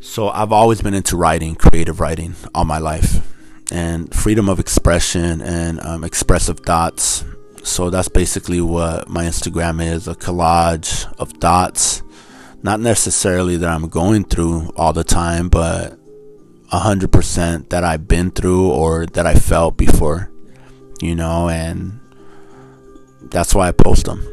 So 0.00 0.28
I've 0.28 0.50
always 0.50 0.82
been 0.82 0.92
into 0.92 1.16
writing, 1.16 1.54
creative 1.54 2.00
writing, 2.00 2.34
all 2.52 2.64
my 2.64 2.78
life 2.78 3.24
and 3.70 4.12
freedom 4.12 4.48
of 4.48 4.58
expression 4.58 5.40
and 5.40 5.78
um, 5.86 6.02
expressive 6.02 6.58
thoughts. 6.58 7.24
So 7.62 7.90
that's 7.90 8.08
basically 8.08 8.60
what 8.60 9.08
my 9.08 9.24
Instagram 9.24 9.80
is 9.80 10.08
a 10.08 10.16
collage 10.16 11.06
of 11.20 11.30
thoughts. 11.34 12.02
Not 12.64 12.80
necessarily 12.80 13.56
that 13.58 13.70
I'm 13.70 13.88
going 13.88 14.24
through 14.24 14.72
all 14.74 14.92
the 14.92 15.04
time, 15.04 15.48
but 15.48 15.99
100% 16.72 17.68
that 17.70 17.84
I've 17.84 18.06
been 18.06 18.30
through 18.30 18.70
or 18.70 19.06
that 19.06 19.26
I 19.26 19.34
felt 19.34 19.76
before, 19.76 20.30
you 21.00 21.14
know, 21.14 21.48
and 21.48 22.00
that's 23.22 23.54
why 23.54 23.68
I 23.68 23.72
post 23.72 24.06
them, 24.06 24.26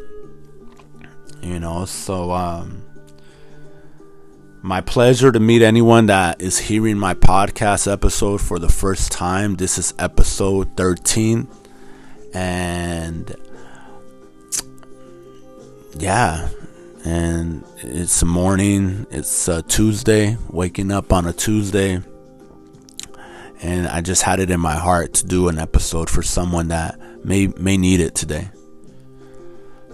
you 1.42 1.60
know. 1.60 1.86
So, 1.86 2.32
um, 2.32 2.84
my 4.62 4.82
pleasure 4.82 5.32
to 5.32 5.40
meet 5.40 5.62
anyone 5.62 6.08
that 6.08 6.42
is 6.42 6.58
hearing 6.58 6.98
my 6.98 7.14
podcast 7.14 7.92
episode 7.92 8.42
for 8.42 8.60
the 8.60 8.70
first 8.70 9.12
time. 9.12 9.56
This 9.56 9.78
is 9.78 9.94
episode 9.98 10.76
13. 10.76 11.48
And 12.34 13.36
yeah, 15.98 16.50
and 17.06 17.64
it's 17.78 18.24
morning, 18.24 19.08
it's 19.10 19.48
a 19.48 19.62
Tuesday, 19.62 20.38
waking 20.50 20.92
up 20.92 21.14
on 21.14 21.26
a 21.26 21.34
Tuesday. 21.34 22.02
And 23.62 23.88
I 23.88 24.02
just 24.02 24.24
had 24.24 24.40
it 24.40 24.52
in 24.52 24.60
my 24.60 24.76
heart 24.76 25.14
to 25.16 25.26
do 25.26 25.48
an 25.48 25.58
episode 25.58 26.10
for 26.10 26.22
someone 26.22 26.68
that 26.70 27.00
may 27.26 27.48
may 27.48 27.78
need 27.78 28.00
it 28.00 28.16
today. 28.16 28.50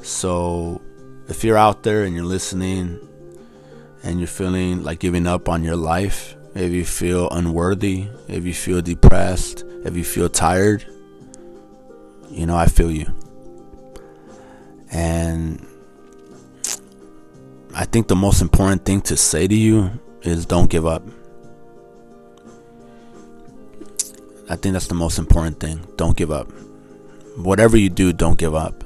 So, 0.02 0.82
if 1.30 1.44
you're 1.44 1.58
out 1.58 1.84
there 1.84 2.04
and 2.04 2.14
you're 2.14 2.26
listening 2.26 3.00
and 4.04 4.20
you're 4.20 4.28
feeling 4.28 4.84
like 4.84 5.00
giving 5.00 5.28
up 5.28 5.48
on 5.48 5.64
your 5.64 5.78
life, 5.78 6.36
if 6.56 6.72
you 6.72 6.86
feel 6.86 7.30
unworthy, 7.30 8.08
if 8.28 8.46
you 8.46 8.54
feel 8.54 8.82
depressed, 8.82 9.64
if 9.86 9.96
you 9.96 10.04
feel 10.04 10.30
tired, 10.30 10.86
you 12.30 12.46
know, 12.46 12.56
I 12.56 12.66
feel 12.68 12.92
you. 12.92 13.08
And 14.92 15.66
I 17.74 17.86
think 17.86 18.08
the 18.08 18.16
most 18.16 18.42
important 18.42 18.86
thing 18.86 19.02
to 19.02 19.18
say 19.18 19.48
to 19.48 19.56
you 19.56 19.90
is 20.22 20.46
don't 20.46 20.70
give 20.70 20.86
up. 20.86 21.04
I 24.54 24.56
think 24.56 24.74
that's 24.74 24.86
the 24.86 24.94
most 24.94 25.18
important 25.18 25.60
thing. 25.60 25.80
Don't 25.96 26.16
give 26.16 26.30
up. 26.30 26.48
Whatever 27.38 27.76
you 27.76 27.90
do, 27.90 28.14
don't 28.14 28.38
give 28.38 28.54
up. 28.54 28.84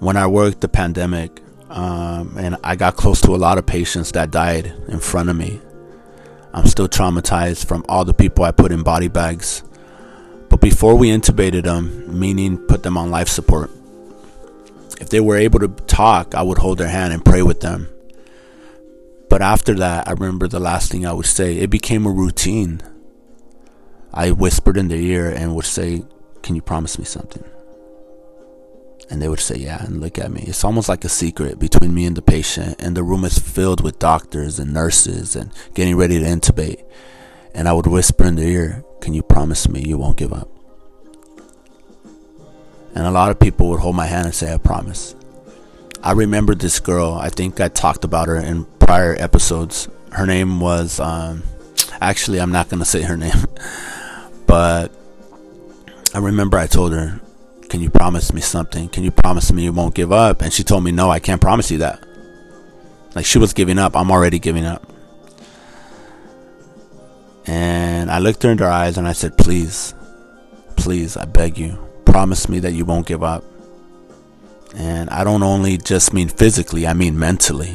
When 0.00 0.16
I 0.16 0.26
worked 0.26 0.60
the 0.60 0.66
pandemic, 0.68 1.40
um, 1.70 2.36
and 2.36 2.56
I 2.64 2.74
got 2.74 2.96
close 2.96 3.20
to 3.20 3.34
a 3.34 3.38
lot 3.38 3.58
of 3.58 3.66
patients 3.66 4.10
that 4.12 4.32
died 4.32 4.74
in 4.88 4.98
front 4.98 5.30
of 5.30 5.36
me. 5.36 5.60
I'm 6.52 6.66
still 6.66 6.88
traumatized 6.88 7.66
from 7.66 7.84
all 7.88 8.04
the 8.04 8.12
people 8.12 8.44
I 8.44 8.50
put 8.50 8.72
in 8.72 8.82
body 8.82 9.06
bags. 9.06 9.62
But 10.48 10.60
before 10.60 10.96
we 10.96 11.10
intubated 11.10 11.62
them, 11.62 12.18
meaning 12.18 12.58
put 12.58 12.82
them 12.82 12.96
on 12.96 13.12
life 13.12 13.28
support, 13.28 13.70
if 15.00 15.10
they 15.10 15.20
were 15.20 15.36
able 15.36 15.60
to 15.60 15.68
talk, 15.86 16.34
I 16.34 16.42
would 16.42 16.58
hold 16.58 16.78
their 16.78 16.88
hand 16.88 17.12
and 17.12 17.24
pray 17.24 17.42
with 17.42 17.60
them. 17.60 17.88
But 19.28 19.42
after 19.42 19.74
that, 19.74 20.08
I 20.08 20.12
remember 20.12 20.48
the 20.48 20.58
last 20.58 20.90
thing 20.90 21.06
I 21.06 21.12
would 21.12 21.26
say. 21.26 21.58
It 21.58 21.70
became 21.70 22.04
a 22.04 22.10
routine. 22.10 22.82
I 24.14 24.30
whispered 24.30 24.76
in 24.76 24.86
their 24.86 24.98
ear 24.98 25.28
and 25.28 25.56
would 25.56 25.64
say, 25.64 26.04
Can 26.42 26.54
you 26.54 26.62
promise 26.62 26.98
me 26.98 27.04
something? 27.04 27.44
And 29.10 29.20
they 29.20 29.28
would 29.28 29.40
say, 29.40 29.56
Yeah, 29.56 29.84
and 29.84 30.00
look 30.00 30.18
at 30.18 30.30
me. 30.30 30.44
It's 30.46 30.64
almost 30.64 30.88
like 30.88 31.04
a 31.04 31.08
secret 31.08 31.58
between 31.58 31.92
me 31.92 32.06
and 32.06 32.16
the 32.16 32.22
patient. 32.22 32.76
And 32.78 32.96
the 32.96 33.02
room 33.02 33.24
is 33.24 33.38
filled 33.38 33.82
with 33.82 33.98
doctors 33.98 34.60
and 34.60 34.72
nurses 34.72 35.34
and 35.34 35.50
getting 35.74 35.96
ready 35.96 36.20
to 36.20 36.24
intubate. 36.24 36.84
And 37.54 37.68
I 37.68 37.72
would 37.72 37.88
whisper 37.88 38.24
in 38.24 38.36
their 38.36 38.48
ear, 38.48 38.84
Can 39.00 39.14
you 39.14 39.22
promise 39.22 39.68
me 39.68 39.82
you 39.82 39.98
won't 39.98 40.16
give 40.16 40.32
up? 40.32 40.48
And 42.94 43.04
a 43.04 43.10
lot 43.10 43.32
of 43.32 43.40
people 43.40 43.68
would 43.70 43.80
hold 43.80 43.96
my 43.96 44.06
hand 44.06 44.26
and 44.26 44.34
say, 44.34 44.54
I 44.54 44.58
promise. 44.58 45.16
I 46.04 46.12
remember 46.12 46.54
this 46.54 46.78
girl. 46.78 47.14
I 47.14 47.30
think 47.30 47.60
I 47.60 47.68
talked 47.68 48.04
about 48.04 48.28
her 48.28 48.36
in 48.36 48.66
prior 48.78 49.16
episodes. 49.18 49.88
Her 50.12 50.26
name 50.26 50.60
was, 50.60 51.00
um, 51.00 51.42
actually, 52.00 52.40
I'm 52.40 52.52
not 52.52 52.68
going 52.68 52.78
to 52.78 52.84
say 52.84 53.02
her 53.02 53.16
name. 53.16 53.46
But 54.54 54.92
I 56.14 56.18
remember 56.18 56.56
I 56.56 56.68
told 56.68 56.92
her, 56.92 57.20
Can 57.70 57.80
you 57.80 57.90
promise 57.90 58.32
me 58.32 58.40
something? 58.40 58.88
Can 58.88 59.02
you 59.02 59.10
promise 59.10 59.52
me 59.52 59.64
you 59.64 59.72
won't 59.72 59.96
give 59.96 60.12
up? 60.12 60.42
And 60.42 60.52
she 60.52 60.62
told 60.62 60.84
me, 60.84 60.92
No, 60.92 61.10
I 61.10 61.18
can't 61.18 61.40
promise 61.40 61.72
you 61.72 61.78
that. 61.78 62.06
Like 63.16 63.26
she 63.26 63.38
was 63.38 63.52
giving 63.52 63.80
up. 63.80 63.96
I'm 63.96 64.12
already 64.12 64.38
giving 64.38 64.64
up. 64.64 64.88
And 67.48 68.12
I 68.12 68.20
looked 68.20 68.44
her 68.44 68.50
in 68.52 68.58
her 68.58 68.70
eyes 68.70 68.96
and 68.96 69.08
I 69.08 69.12
said, 69.12 69.36
Please, 69.36 69.92
please, 70.76 71.16
I 71.16 71.24
beg 71.24 71.58
you, 71.58 71.76
promise 72.04 72.48
me 72.48 72.60
that 72.60 72.74
you 72.74 72.84
won't 72.84 73.08
give 73.08 73.24
up. 73.24 73.42
And 74.76 75.10
I 75.10 75.24
don't 75.24 75.42
only 75.42 75.78
just 75.78 76.12
mean 76.12 76.28
physically, 76.28 76.86
I 76.86 76.92
mean 76.92 77.18
mentally. 77.18 77.74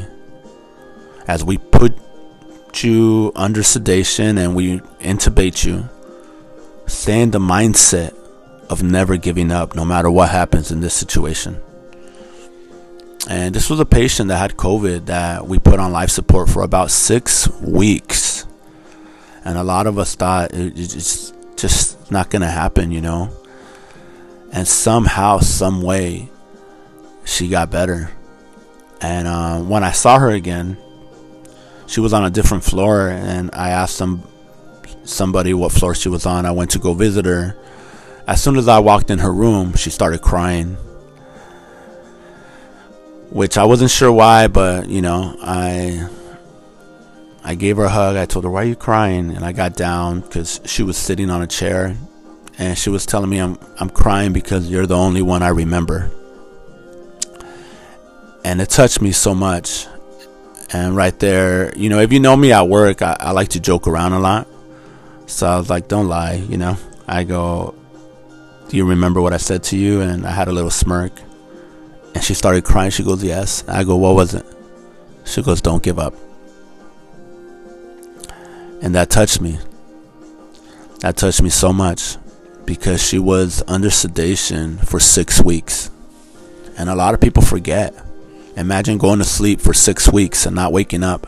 As 1.27 1.43
we 1.43 1.57
put 1.57 1.93
you 2.75 3.33
under 3.35 3.63
sedation 3.63 4.37
and 4.37 4.55
we 4.55 4.79
intubate 5.01 5.65
you, 5.65 5.89
stay 6.89 7.21
in 7.21 7.31
the 7.31 7.39
mindset 7.39 8.15
of 8.69 8.83
never 8.83 9.17
giving 9.17 9.51
up 9.51 9.75
no 9.75 9.85
matter 9.85 10.09
what 10.11 10.29
happens 10.29 10.71
in 10.71 10.81
this 10.81 10.93
situation. 10.93 11.59
And 13.27 13.53
this 13.53 13.69
was 13.69 13.79
a 13.79 13.85
patient 13.85 14.29
that 14.29 14.37
had 14.37 14.57
COVID 14.57 15.07
that 15.07 15.47
we 15.47 15.59
put 15.59 15.79
on 15.79 15.91
life 15.91 16.09
support 16.09 16.49
for 16.49 16.63
about 16.63 16.91
six 16.91 17.47
weeks. 17.61 18.45
And 19.45 19.57
a 19.57 19.63
lot 19.63 19.87
of 19.87 19.97
us 19.97 20.15
thought 20.15 20.51
it's 20.53 21.33
just 21.55 22.11
not 22.11 22.29
going 22.29 22.41
to 22.41 22.47
happen, 22.47 22.91
you 22.91 23.01
know. 23.01 23.29
And 24.51 24.67
somehow, 24.67 25.39
some 25.39 25.81
way, 25.81 26.29
she 27.23 27.49
got 27.49 27.69
better. 27.69 28.11
And 29.01 29.27
uh, 29.27 29.59
when 29.59 29.83
I 29.83 29.91
saw 29.91 30.17
her 30.19 30.29
again, 30.29 30.77
she 31.85 31.99
was 31.99 32.13
on 32.13 32.25
a 32.25 32.29
different 32.29 32.63
floor, 32.63 33.09
and 33.09 33.49
I 33.53 33.69
asked 33.69 33.95
some 33.95 34.23
somebody 35.03 35.53
what 35.53 35.71
floor 35.71 35.95
she 35.95 36.09
was 36.09 36.25
on. 36.25 36.45
I 36.45 36.51
went 36.51 36.71
to 36.71 36.79
go 36.79 36.93
visit 36.93 37.25
her. 37.25 37.55
As 38.27 38.41
soon 38.41 38.57
as 38.57 38.67
I 38.67 38.79
walked 38.79 39.09
in 39.09 39.19
her 39.19 39.33
room, 39.33 39.73
she 39.73 39.89
started 39.89 40.21
crying, 40.21 40.77
which 43.31 43.57
I 43.57 43.65
wasn't 43.65 43.91
sure 43.91 44.11
why, 44.11 44.47
but 44.47 44.87
you 44.87 45.01
know, 45.01 45.35
I 45.41 46.07
I 47.43 47.55
gave 47.55 47.77
her 47.77 47.85
a 47.85 47.89
hug. 47.89 48.15
I 48.15 48.25
told 48.25 48.45
her, 48.45 48.51
"Why 48.51 48.63
are 48.63 48.65
you 48.65 48.75
crying?" 48.75 49.31
And 49.31 49.43
I 49.43 49.51
got 49.51 49.75
down 49.75 50.19
because 50.21 50.61
she 50.65 50.83
was 50.83 50.97
sitting 50.97 51.29
on 51.29 51.41
a 51.41 51.47
chair, 51.47 51.95
and 52.57 52.77
she 52.77 52.89
was 52.89 53.05
telling 53.05 53.29
me, 53.29 53.39
"I'm 53.39 53.57
I'm 53.79 53.89
crying 53.89 54.33
because 54.33 54.69
you're 54.69 54.85
the 54.85 54.97
only 54.97 55.21
one 55.21 55.41
I 55.41 55.49
remember." 55.49 56.11
And 58.43 58.61
it 58.61 58.69
touched 58.69 59.01
me 59.01 59.11
so 59.11 59.33
much. 59.33 59.87
And 60.71 60.95
right 60.95 61.17
there, 61.19 61.75
you 61.75 61.89
know, 61.89 61.99
if 61.99 62.13
you 62.13 62.19
know 62.19 62.35
me 62.35 62.51
at 62.51 62.67
work, 62.67 63.01
I, 63.01 63.17
I 63.19 63.31
like 63.31 63.49
to 63.49 63.59
joke 63.59 63.87
around 63.87 64.13
a 64.13 64.19
lot. 64.19 64.47
So 65.29 65.47
I 65.47 65.57
was 65.57 65.69
like, 65.69 65.87
"Don't 65.87 66.07
lie," 66.07 66.43
you 66.49 66.57
know. 66.57 66.75
I 67.07 67.23
go, 67.23 67.75
"Do 68.67 68.77
you 68.77 68.85
remember 68.85 69.21
what 69.21 69.31
I 69.31 69.37
said 69.37 69.63
to 69.65 69.77
you?" 69.77 70.01
And 70.01 70.25
I 70.25 70.31
had 70.31 70.47
a 70.47 70.51
little 70.51 70.71
smirk. 70.71 71.13
And 72.15 72.23
she 72.23 72.33
started 72.33 72.63
crying. 72.63 72.89
She 72.89 73.03
goes, 73.03 73.23
"Yes." 73.23 73.63
I 73.67 73.83
go, 73.83 73.95
"What 73.95 74.15
was 74.15 74.33
it?" 74.33 74.45
She 75.25 75.43
goes, 75.43 75.61
"Don't 75.61 75.83
give 75.83 75.99
up." 75.99 76.15
And 78.81 78.95
that 78.95 79.09
touched 79.11 79.39
me. 79.39 79.59
That 81.01 81.15
touched 81.15 81.41
me 81.41 81.49
so 81.49 81.71
much 81.71 82.17
because 82.65 83.01
she 83.01 83.19
was 83.19 83.61
under 83.67 83.91
sedation 83.91 84.77
for 84.79 84.99
six 84.99 85.41
weeks. 85.41 85.91
And 86.75 86.89
a 86.89 86.95
lot 86.95 87.13
of 87.13 87.21
people 87.21 87.43
forget. 87.43 87.93
Imagine 88.57 88.97
going 88.97 89.19
to 89.19 89.25
sleep 89.25 89.61
for 89.61 89.73
six 89.73 90.11
weeks 90.11 90.45
and 90.45 90.55
not 90.55 90.73
waking 90.73 91.03
up. 91.03 91.27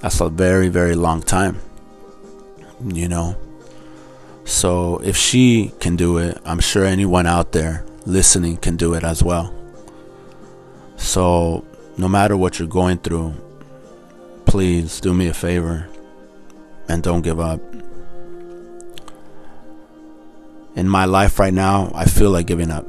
That's 0.00 0.20
a 0.20 0.28
very, 0.28 0.68
very 0.68 0.94
long 0.94 1.22
time. 1.22 1.60
You 2.84 3.08
know? 3.08 3.36
So 4.44 4.98
if 4.98 5.16
she 5.16 5.72
can 5.80 5.96
do 5.96 6.18
it, 6.18 6.38
I'm 6.44 6.60
sure 6.60 6.84
anyone 6.84 7.26
out 7.26 7.52
there 7.52 7.84
listening 8.06 8.56
can 8.56 8.76
do 8.76 8.94
it 8.94 9.04
as 9.04 9.22
well. 9.22 9.54
So 10.96 11.64
no 11.96 12.08
matter 12.08 12.36
what 12.36 12.58
you're 12.58 12.68
going 12.68 12.98
through, 12.98 13.34
please 14.46 15.00
do 15.00 15.14
me 15.14 15.28
a 15.28 15.34
favor 15.34 15.88
and 16.88 17.02
don't 17.02 17.22
give 17.22 17.40
up. 17.40 17.60
In 20.74 20.88
my 20.88 21.04
life 21.04 21.38
right 21.38 21.52
now, 21.52 21.92
I 21.94 22.06
feel 22.06 22.30
like 22.30 22.46
giving 22.46 22.70
up. 22.70 22.86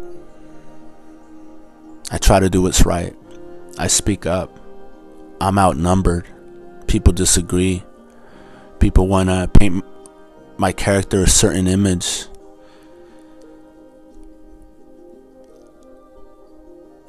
I 2.12 2.17
try 2.17 2.39
to 2.39 2.49
do 2.49 2.62
what's 2.62 2.86
right. 2.86 3.15
I 3.77 3.88
speak 3.88 4.25
up. 4.25 4.60
I'm 5.41 5.58
outnumbered. 5.58 6.25
People 6.88 7.12
disagree. 7.12 7.84
People 8.79 9.07
want 9.07 9.29
to 9.29 9.49
paint 9.59 9.83
my 10.57 10.71
character 10.71 11.23
a 11.23 11.27
certain 11.27 11.67
image. 11.67 12.25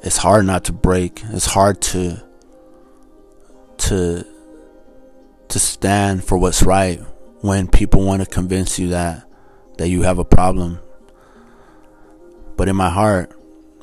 It's 0.01 0.17
hard 0.17 0.45
not 0.45 0.65
to 0.65 0.73
break. 0.73 1.23
It's 1.31 1.45
hard 1.45 1.81
to 1.81 2.23
to 3.77 4.25
to 5.47 5.59
stand 5.59 6.23
for 6.23 6.37
what's 6.37 6.63
right 6.63 6.99
when 7.41 7.67
people 7.67 8.03
want 8.03 8.21
to 8.21 8.27
convince 8.27 8.79
you 8.79 8.89
that 8.89 9.27
that 9.77 9.89
you 9.89 10.03
have 10.03 10.19
a 10.19 10.25
problem. 10.25 10.79
But 12.55 12.69
in 12.69 12.75
my 12.75 12.89
heart, 12.89 13.31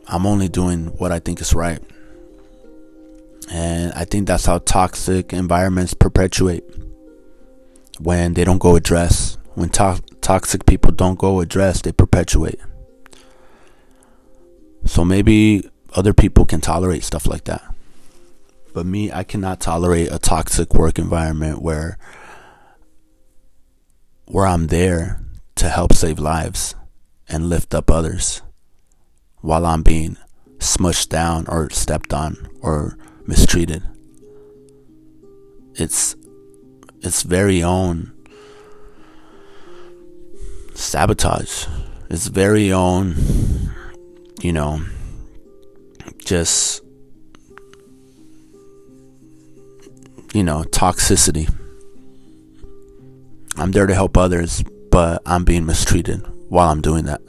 I'm 0.07 0.27
only 0.27 0.49
doing 0.49 0.87
what 0.99 1.13
I 1.13 1.19
think 1.19 1.41
is 1.41 1.55
right. 1.55 1.81
And 3.51 3.93
I 3.93 4.05
think 4.05 4.27
that's 4.27 4.47
how 4.47 4.59
toxic 4.59 5.33
environments 5.33 5.93
perpetuate 5.93 6.65
when 8.03 8.35
they 8.35 8.45
don't 8.45 8.59
go 8.59 8.77
address. 8.77 9.39
When 9.55 9.69
to- 9.71 10.03
toxic 10.21 10.67
people 10.67 10.93
don't 10.93 11.19
go 11.19 11.41
address, 11.41 11.83
they 11.83 11.93
perpetuate. 11.93 12.61
So 14.85 15.05
maybe 15.05 15.69
other 15.95 16.13
people 16.13 16.45
can 16.45 16.61
tolerate 16.61 17.05
stuff 17.05 17.27
like 17.27 17.45
that. 17.45 17.63
But 18.75 18.87
me, 18.87 19.13
I 19.13 19.23
cannot 19.23 19.61
tolerate 19.61 20.11
a 20.11 20.19
toxic 20.19 20.75
work 20.75 20.99
environment 20.99 21.61
where 21.61 21.99
where 24.27 24.47
I'm 24.47 24.69
there 24.69 25.21
to 25.57 25.69
help 25.69 25.93
save 25.93 26.19
lives 26.19 26.75
and 27.29 27.51
lift 27.51 27.75
up 27.75 27.91
others 27.91 28.41
while 29.43 29.67
I'm 29.67 29.83
being 29.83 30.17
smushed 30.59 31.11
down 31.11 31.47
or 31.49 31.69
stepped 31.71 32.15
on 32.15 32.49
or 32.63 32.97
mistreated. 33.27 33.83
It's 35.75 36.17
its 37.03 37.23
very 37.23 37.63
own 37.63 38.13
sabotage, 40.75 41.67
its 42.09 42.29
very 42.29 42.73
own, 42.73 43.15
you 44.41 44.53
know, 44.53 44.83
just, 46.25 46.83
you 50.33 50.43
know, 50.43 50.63
toxicity. 50.65 51.53
I'm 53.57 53.73
there 53.73 53.87
to 53.87 53.95
help 53.95 54.17
others, 54.17 54.65
but 54.91 55.23
I'm 55.27 55.45
being 55.45 55.67
mistreated 55.67 56.25
while 56.49 56.71
I'm 56.71 56.81
doing 56.81 57.05
that. 57.05 57.21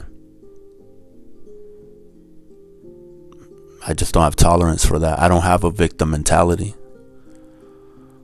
I 3.86 3.92
just 3.92 4.14
don't 4.14 4.22
have 4.22 4.36
tolerance 4.36 4.84
for 4.84 4.98
that. 4.98 5.18
I 5.18 5.28
don't 5.28 5.42
have 5.42 5.64
a 5.64 5.70
victim 5.70 6.10
mentality. 6.10 6.74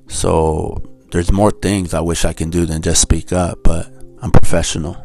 So 0.08 0.82
there's 1.10 1.32
more 1.32 1.50
things 1.50 1.94
I 1.94 2.00
wish 2.00 2.24
I 2.24 2.32
can 2.32 2.50
do 2.50 2.66
than 2.66 2.82
just 2.82 3.02
speak 3.02 3.32
up, 3.32 3.60
but 3.62 3.86
I'm 4.22 4.30
professional. 4.30 4.96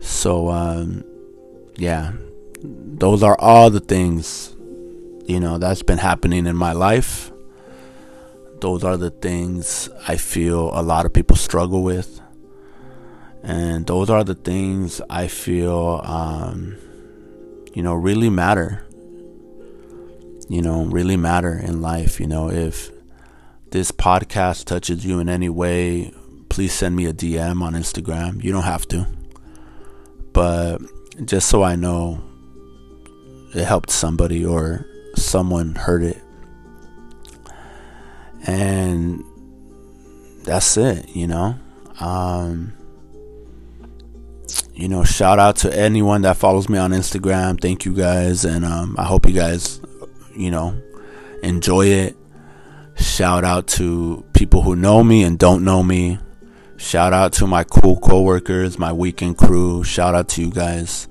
So 0.00 0.48
um, 0.48 1.04
yeah, 1.76 2.12
those 2.62 3.22
are 3.22 3.38
all 3.38 3.70
the 3.70 3.80
things 3.80 4.54
you 5.26 5.38
know 5.38 5.58
that's 5.58 5.82
been 5.82 5.98
happening 5.98 6.46
in 6.46 6.56
my 6.56 6.72
life. 6.72 7.30
Those 8.60 8.84
are 8.84 8.96
the 8.96 9.10
things 9.10 9.88
I 10.06 10.16
feel 10.16 10.70
a 10.74 10.82
lot 10.82 11.06
of 11.06 11.12
people 11.12 11.36
struggle 11.36 11.82
with. 11.82 12.20
And 13.42 13.86
those 13.86 14.10
are 14.10 14.22
the 14.22 14.34
things 14.34 15.00
I 15.08 15.28
feel 15.28 16.02
um, 16.04 16.76
you 17.72 17.82
know, 17.82 17.94
really 17.94 18.30
matter. 18.30 18.84
You 20.48 20.62
know, 20.62 20.84
really 20.84 21.16
matter 21.16 21.58
in 21.58 21.80
life. 21.80 22.20
You 22.20 22.26
know, 22.26 22.50
if 22.50 22.90
this 23.70 23.92
podcast 23.92 24.64
touches 24.64 25.04
you 25.04 25.20
in 25.20 25.28
any 25.28 25.48
way, 25.48 26.12
please 26.48 26.72
send 26.72 26.96
me 26.96 27.06
a 27.06 27.12
DM 27.12 27.62
on 27.62 27.74
Instagram. 27.74 28.42
You 28.42 28.52
don't 28.52 28.64
have 28.64 28.86
to. 28.88 29.06
But 30.32 30.78
just 31.24 31.48
so 31.48 31.62
I 31.62 31.76
know 31.76 32.22
it 33.54 33.64
helped 33.64 33.90
somebody 33.90 34.44
or 34.44 34.86
someone 35.16 35.74
heard 35.74 36.02
it. 36.02 36.22
And 38.46 39.24
that's 40.44 40.76
it, 40.76 41.08
you 41.14 41.26
know. 41.26 41.56
Um, 42.00 42.72
you 44.74 44.88
know, 44.88 45.04
shout 45.04 45.38
out 45.38 45.56
to 45.56 45.78
anyone 45.78 46.22
that 46.22 46.36
follows 46.36 46.68
me 46.68 46.78
on 46.78 46.92
Instagram. 46.92 47.60
Thank 47.60 47.84
you 47.84 47.94
guys, 47.94 48.44
and 48.44 48.64
um, 48.64 48.96
I 48.98 49.04
hope 49.04 49.26
you 49.26 49.34
guys, 49.34 49.80
you 50.34 50.50
know, 50.50 50.80
enjoy 51.42 51.86
it. 51.86 52.16
Shout 53.00 53.44
out 53.44 53.66
to 53.68 54.24
people 54.32 54.62
who 54.62 54.76
know 54.76 55.02
me 55.02 55.22
and 55.24 55.38
don't 55.38 55.64
know 55.64 55.82
me. 55.82 56.18
Shout 56.76 57.12
out 57.12 57.32
to 57.34 57.46
my 57.46 57.64
cool 57.64 57.98
coworkers, 57.98 58.78
my 58.78 58.92
weekend 58.92 59.36
crew. 59.36 59.82
Shout 59.84 60.14
out 60.14 60.28
to 60.30 60.42
you 60.42 60.50
guys, 60.50 61.08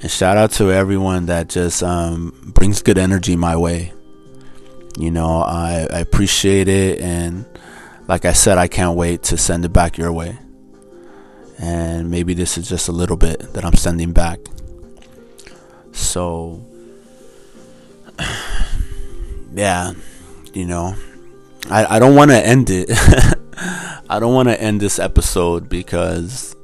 and 0.00 0.10
shout 0.10 0.36
out 0.36 0.52
to 0.52 0.70
everyone 0.70 1.26
that 1.26 1.48
just 1.48 1.82
um, 1.82 2.52
brings 2.54 2.82
good 2.82 2.98
energy 2.98 3.36
my 3.36 3.56
way. 3.56 3.92
You 4.98 5.10
know, 5.10 5.40
I, 5.40 5.86
I 5.90 5.98
appreciate 6.00 6.68
it, 6.68 7.00
and 7.00 7.44
like 8.06 8.24
I 8.24 8.32
said, 8.32 8.58
I 8.58 8.68
can't 8.68 8.96
wait 8.96 9.22
to 9.24 9.36
send 9.36 9.64
it 9.64 9.72
back 9.72 9.98
your 9.98 10.12
way 10.12 10.38
and 11.60 12.10
maybe 12.10 12.32
this 12.32 12.56
is 12.56 12.68
just 12.68 12.88
a 12.88 12.92
little 12.92 13.16
bit 13.16 13.52
that 13.52 13.64
I'm 13.64 13.74
sending 13.74 14.12
back. 14.12 14.40
So, 15.92 16.64
yeah, 19.52 19.92
you 20.54 20.64
know, 20.64 20.96
I, 21.68 21.96
I 21.96 21.98
don't 21.98 22.14
want 22.14 22.30
to 22.30 22.36
end 22.36 22.68
it. 22.70 22.88
I 24.08 24.18
don't 24.18 24.34
want 24.34 24.48
to 24.48 24.60
end 24.60 24.80
this 24.80 24.98
episode 24.98 25.68
because, 25.68 26.56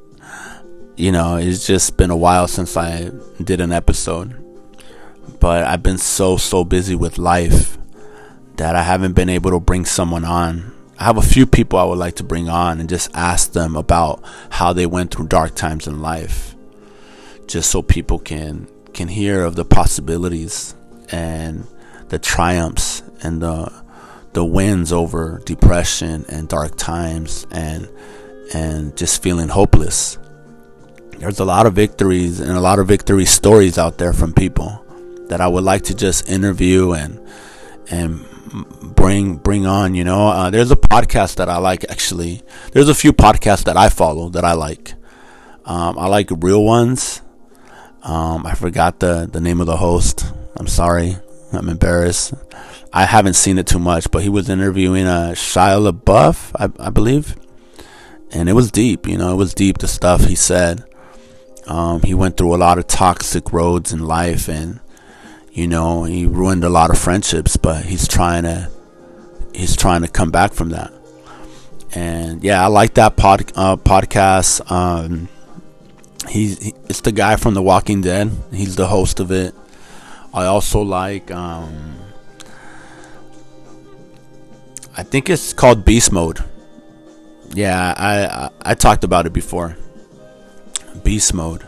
you 0.97 1.13
know, 1.13 1.37
it's 1.37 1.67
just 1.67 1.97
been 1.97 2.11
a 2.11 2.17
while 2.17 2.49
since 2.49 2.77
I 2.77 3.11
did 3.43 3.61
an 3.61 3.73
episode. 3.73 4.43
But 5.41 5.65
I've 5.65 5.83
been 5.83 5.99
so, 5.99 6.37
so 6.37 6.65
busy 6.65 6.95
with 6.95 7.19
life 7.19 7.79
that 8.57 8.75
I 8.75 8.83
haven't 8.83 9.13
been 9.13 9.29
able 9.29 9.51
to 9.51 9.61
bring 9.61 9.85
someone 9.85 10.25
on 10.25 10.73
I 10.99 11.05
have 11.05 11.19
a 11.19 11.23
few 11.23 11.47
people 11.47 11.79
I 11.79 11.85
would 11.85 11.99
like 11.99 12.15
to 12.17 12.25
bring 12.25 12.49
on 12.49 12.81
and 12.81 12.89
just 12.89 13.11
ask 13.15 13.53
them 13.53 13.77
about 13.77 14.23
how 14.51 14.73
they 14.73 14.87
went 14.87 15.13
through 15.13 15.29
dark 15.29 15.55
times 15.55 15.87
in 15.87 16.01
life, 16.01 16.55
just 17.47 17.71
so 17.71 17.83
people 17.83 18.19
can 18.19 18.67
can 18.95 19.09
hear 19.09 19.45
of 19.45 19.57
the 19.57 19.65
possibilities 19.65 20.75
and 21.11 21.67
the 22.09 22.19
triumphs 22.19 23.03
and 23.23 23.43
the 23.43 23.71
the 24.37 24.45
wins 24.45 24.93
over 24.93 25.41
depression 25.47 26.27
and 26.29 26.47
dark 26.47 26.77
times 26.77 27.47
and 27.51 27.89
and 28.53 28.95
just 28.95 29.23
feeling 29.23 29.49
hopeless. 29.49 30.19
There's 31.17 31.41
a 31.41 31.45
lot 31.47 31.65
of 31.65 31.73
victories 31.73 32.39
and 32.39 32.51
a 32.51 32.61
lot 32.61 32.79
of 32.79 32.87
victory 32.87 33.25
stories 33.25 33.79
out 33.79 33.97
there 33.97 34.13
from 34.13 34.35
people 34.35 34.85
that 35.29 35.41
I 35.41 35.49
would 35.49 35.65
like 35.65 35.85
to 35.85 35.95
just 35.95 36.29
interview 36.29 36.93
and 36.93 37.19
and 37.91 38.27
bring 38.95 39.37
bring 39.37 39.65
on. 39.65 39.95
You 39.95 40.05
know, 40.05 40.29
uh, 40.29 40.51
there's 40.51 40.71
a 40.71 40.77
podcast 40.77 41.37
that 41.37 41.49
I 41.49 41.57
like. 41.57 41.87
Actually, 41.89 42.43
there's 42.73 42.91
a 42.91 42.95
few 42.95 43.15
podcasts 43.15 43.65
that 43.65 43.79
I 43.79 43.89
follow 43.89 44.29
that 44.29 44.45
I 44.45 44.53
like. 44.53 44.93
Um, 45.65 45.99
I 45.99 46.09
like 46.09 46.29
real 46.31 46.63
ones. 46.63 47.23
Um, 48.03 48.45
I 48.45 48.55
forgot 48.55 49.01
the 49.01 49.27
the 49.33 49.41
name 49.41 49.63
of 49.63 49.67
the 49.67 49.79
host. 49.79 50.31
I'm 50.57 50.67
sorry. 50.67 51.17
I'm 51.57 51.69
embarrassed. 51.69 52.35
I 52.93 53.05
haven't 53.05 53.35
seen 53.35 53.59
it 53.59 53.67
too 53.67 53.79
much, 53.79 54.11
but 54.11 54.23
he 54.23 54.29
was 54.29 54.49
interviewing 54.49 55.07
uh, 55.07 55.33
Shia 55.33 55.91
LaBeouf, 55.91 56.53
I, 56.55 56.87
I 56.87 56.91
believe, 56.91 57.37
and 58.31 58.49
it 58.49 58.55
was 58.55 58.71
deep. 58.71 59.07
You 59.07 59.19
know, 59.19 59.33
it 59.33 59.37
was 59.37 59.55
deep. 59.55 59.79
The 59.79 59.89
stuff 59.89 60.25
he 60.25 60.35
said. 60.35 60.85
Um, 61.67 62.03
he 62.03 62.15
went 62.15 62.37
through 62.37 62.55
a 62.55 62.57
lot 62.57 62.79
of 62.79 62.87
toxic 62.87 63.53
roads 63.53 63.93
in 63.93 64.01
life, 64.01 64.49
and 64.49 64.81
you 65.53 65.67
know, 65.67 66.05
he 66.05 66.27
ruined 66.27 66.65
a 66.65 66.69
lot 66.69 66.91
of 66.91 66.99
friendships, 66.99 67.57
but 67.57 67.85
he's 67.85 68.07
trying 68.07 68.45
to 68.45 68.71
he's 69.55 69.77
trying 69.77 70.03
to 70.03 70.09
come 70.09 70.31
back 70.31 70.53
from 70.53 70.71
that. 70.71 70.93
And 71.95 72.45
yeah, 72.45 72.63
I 72.63 72.67
like 72.69 72.95
that 72.95 73.17
pod 73.17 73.53
uh, 73.57 73.77
podcast. 73.77 74.71
Um, 74.71 75.29
he's 76.29 76.63
he, 76.63 76.75
it's 76.89 77.01
the 77.01 77.13
guy 77.13 77.37
from 77.37 77.55
The 77.55 77.63
Walking 77.63 78.01
Dead. 78.01 78.31
He's 78.53 78.77
the 78.77 78.87
host 78.87 79.19
of 79.19 79.31
it. 79.31 79.55
I 80.37 80.45
also 80.45 80.83
like 80.83 81.31
um, 81.31 81.97
I 84.95 85.03
think 85.03 85.31
it's 85.31 85.55
called 85.55 85.85
Beast 85.85 86.13
Mode. 86.13 86.45
Yeah, 87.55 87.95
I, 87.97 88.27
I 88.27 88.51
I 88.73 88.75
talked 88.75 89.03
about 89.03 89.25
it 89.25 89.33
before. 89.33 89.79
Beast 91.03 91.33
Mode. 91.33 91.67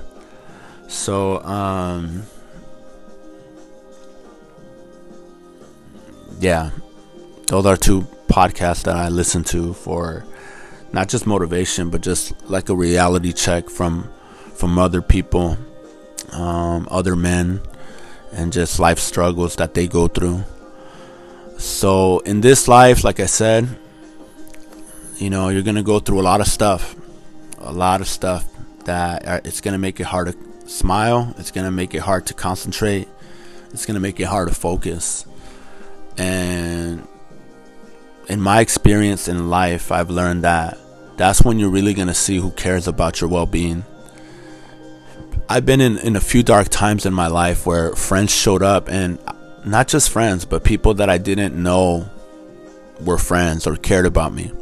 So 0.87 1.43
um 1.45 2.25
yeah, 6.39 6.71
those 7.47 7.65
are 7.65 7.77
two 7.77 8.03
podcasts 8.29 8.85
that 8.85 8.97
I 8.97 9.09
listen 9.09 9.45
to 9.45 9.73
for 9.73 10.27
not 10.93 11.09
just 11.09 11.27
motivation, 11.27 11.89
but 11.89 12.03
just 12.03 12.35
like 12.51 12.69
a 12.69 12.77
reality 12.77 13.33
check 13.33 13.71
from 13.71 14.11
from 14.55 14.79
other 14.79 15.01
people, 15.01 15.57
um, 16.33 16.87
other 16.91 17.17
men, 17.17 17.61
and 18.33 18.53
just 18.53 18.79
life 18.79 18.99
struggles 18.99 19.57
that 19.57 19.75
they 19.75 19.87
go 19.87 20.09
through. 20.09 20.45
So 21.59 22.21
in 22.21 22.41
this 22.41 22.69
life, 22.69 23.05
like 23.05 23.21
I 23.21 23.27
said, 23.27 23.69
you 25.17 25.31
know, 25.31 25.49
you're 25.49 25.63
gonna 25.63 25.83
go 25.83 25.99
through 25.99 26.21
a 26.21 26.23
lot 26.23 26.41
of 26.41 26.47
stuff, 26.47 26.95
a 27.59 27.73
lot 27.73 28.01
of 28.01 28.09
stuff 28.09 28.47
that 28.85 29.27
are, 29.27 29.41
it's 29.45 29.61
gonna 29.61 29.79
make 29.79 30.01
it 30.01 30.05
hard 30.05 30.29
to 30.29 30.69
smile. 30.69 31.35
It's 31.39 31.51
gonna 31.51 31.71
make 31.71 31.95
it 31.95 32.01
hard 32.01 32.27
to 32.27 32.35
concentrate. 32.35 33.09
It's 33.73 33.87
gonna 33.87 34.01
make 34.01 34.21
it 34.21 34.25
hard 34.25 34.49
to 34.49 34.55
focus. 34.55 35.27
And 36.17 37.07
in 38.29 38.41
my 38.41 38.61
experience 38.61 39.29
in 39.29 39.49
life, 39.49 39.91
I've 39.91 40.11
learned 40.11 40.45
that 40.45 40.79
that's 41.17 41.43
when 41.43 41.59
you're 41.59 41.71
really 41.71 41.95
going 41.95 42.09
to 42.09 42.15
see 42.15 42.37
who 42.37 42.51
cares 42.53 42.87
about 42.87 43.21
your 43.21 43.29
well 43.29 43.47
being. 43.47 43.85
I've 45.51 45.65
been 45.65 45.81
in, 45.81 45.97
in 45.99 46.15
a 46.15 46.21
few 46.21 46.43
dark 46.43 46.69
times 46.69 47.07
in 47.07 47.15
my 47.15 47.29
life 47.29 47.65
where 47.65 47.95
friends 47.95 48.33
showed 48.33 48.63
up, 48.63 48.89
and 48.91 49.19
not 49.65 49.89
just 49.89 50.11
friends, 50.11 50.45
but 50.45 50.63
people 50.63 50.95
that 50.95 51.09
I 51.09 51.17
didn't 51.17 51.61
know 51.61 52.11
were 53.01 53.17
friends 53.17 53.67
or 53.67 53.77
cared 53.77 54.05
about 54.05 54.35
me. 54.35 54.53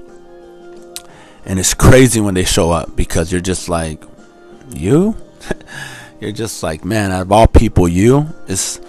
And 1.44 1.58
it's 1.58 1.74
crazy 1.74 2.20
when 2.20 2.34
they 2.34 2.44
show 2.44 2.70
up 2.70 2.94
because 2.94 3.32
you're 3.32 3.40
just 3.40 3.68
like, 3.68 4.04
you? 4.74 5.16
you're 6.20 6.32
just 6.32 6.62
like, 6.62 6.84
man, 6.84 7.10
out 7.10 7.22
of 7.22 7.32
all 7.32 7.48
people, 7.48 7.88
you? 7.88 8.28
It's 8.46 8.80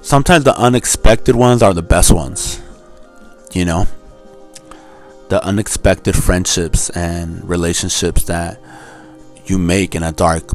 sometimes 0.00 0.44
the 0.44 0.56
unexpected 0.56 1.36
ones 1.36 1.62
are 1.62 1.74
the 1.74 1.82
best 1.82 2.12
ones. 2.12 2.62
You 3.52 3.66
know? 3.66 3.86
The 5.28 5.44
unexpected 5.44 6.16
friendships 6.16 6.88
and 6.90 7.46
relationships 7.46 8.24
that 8.24 8.58
you 9.46 9.58
make 9.58 9.94
in 9.94 10.02
a 10.02 10.12
dark 10.12 10.50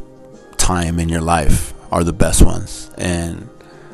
time 0.66 1.00
in 1.00 1.10
your 1.10 1.22
life 1.22 1.74
are 1.92 2.04
the 2.04 2.14
best 2.14 2.42
ones. 2.42 2.90
And 2.98 3.48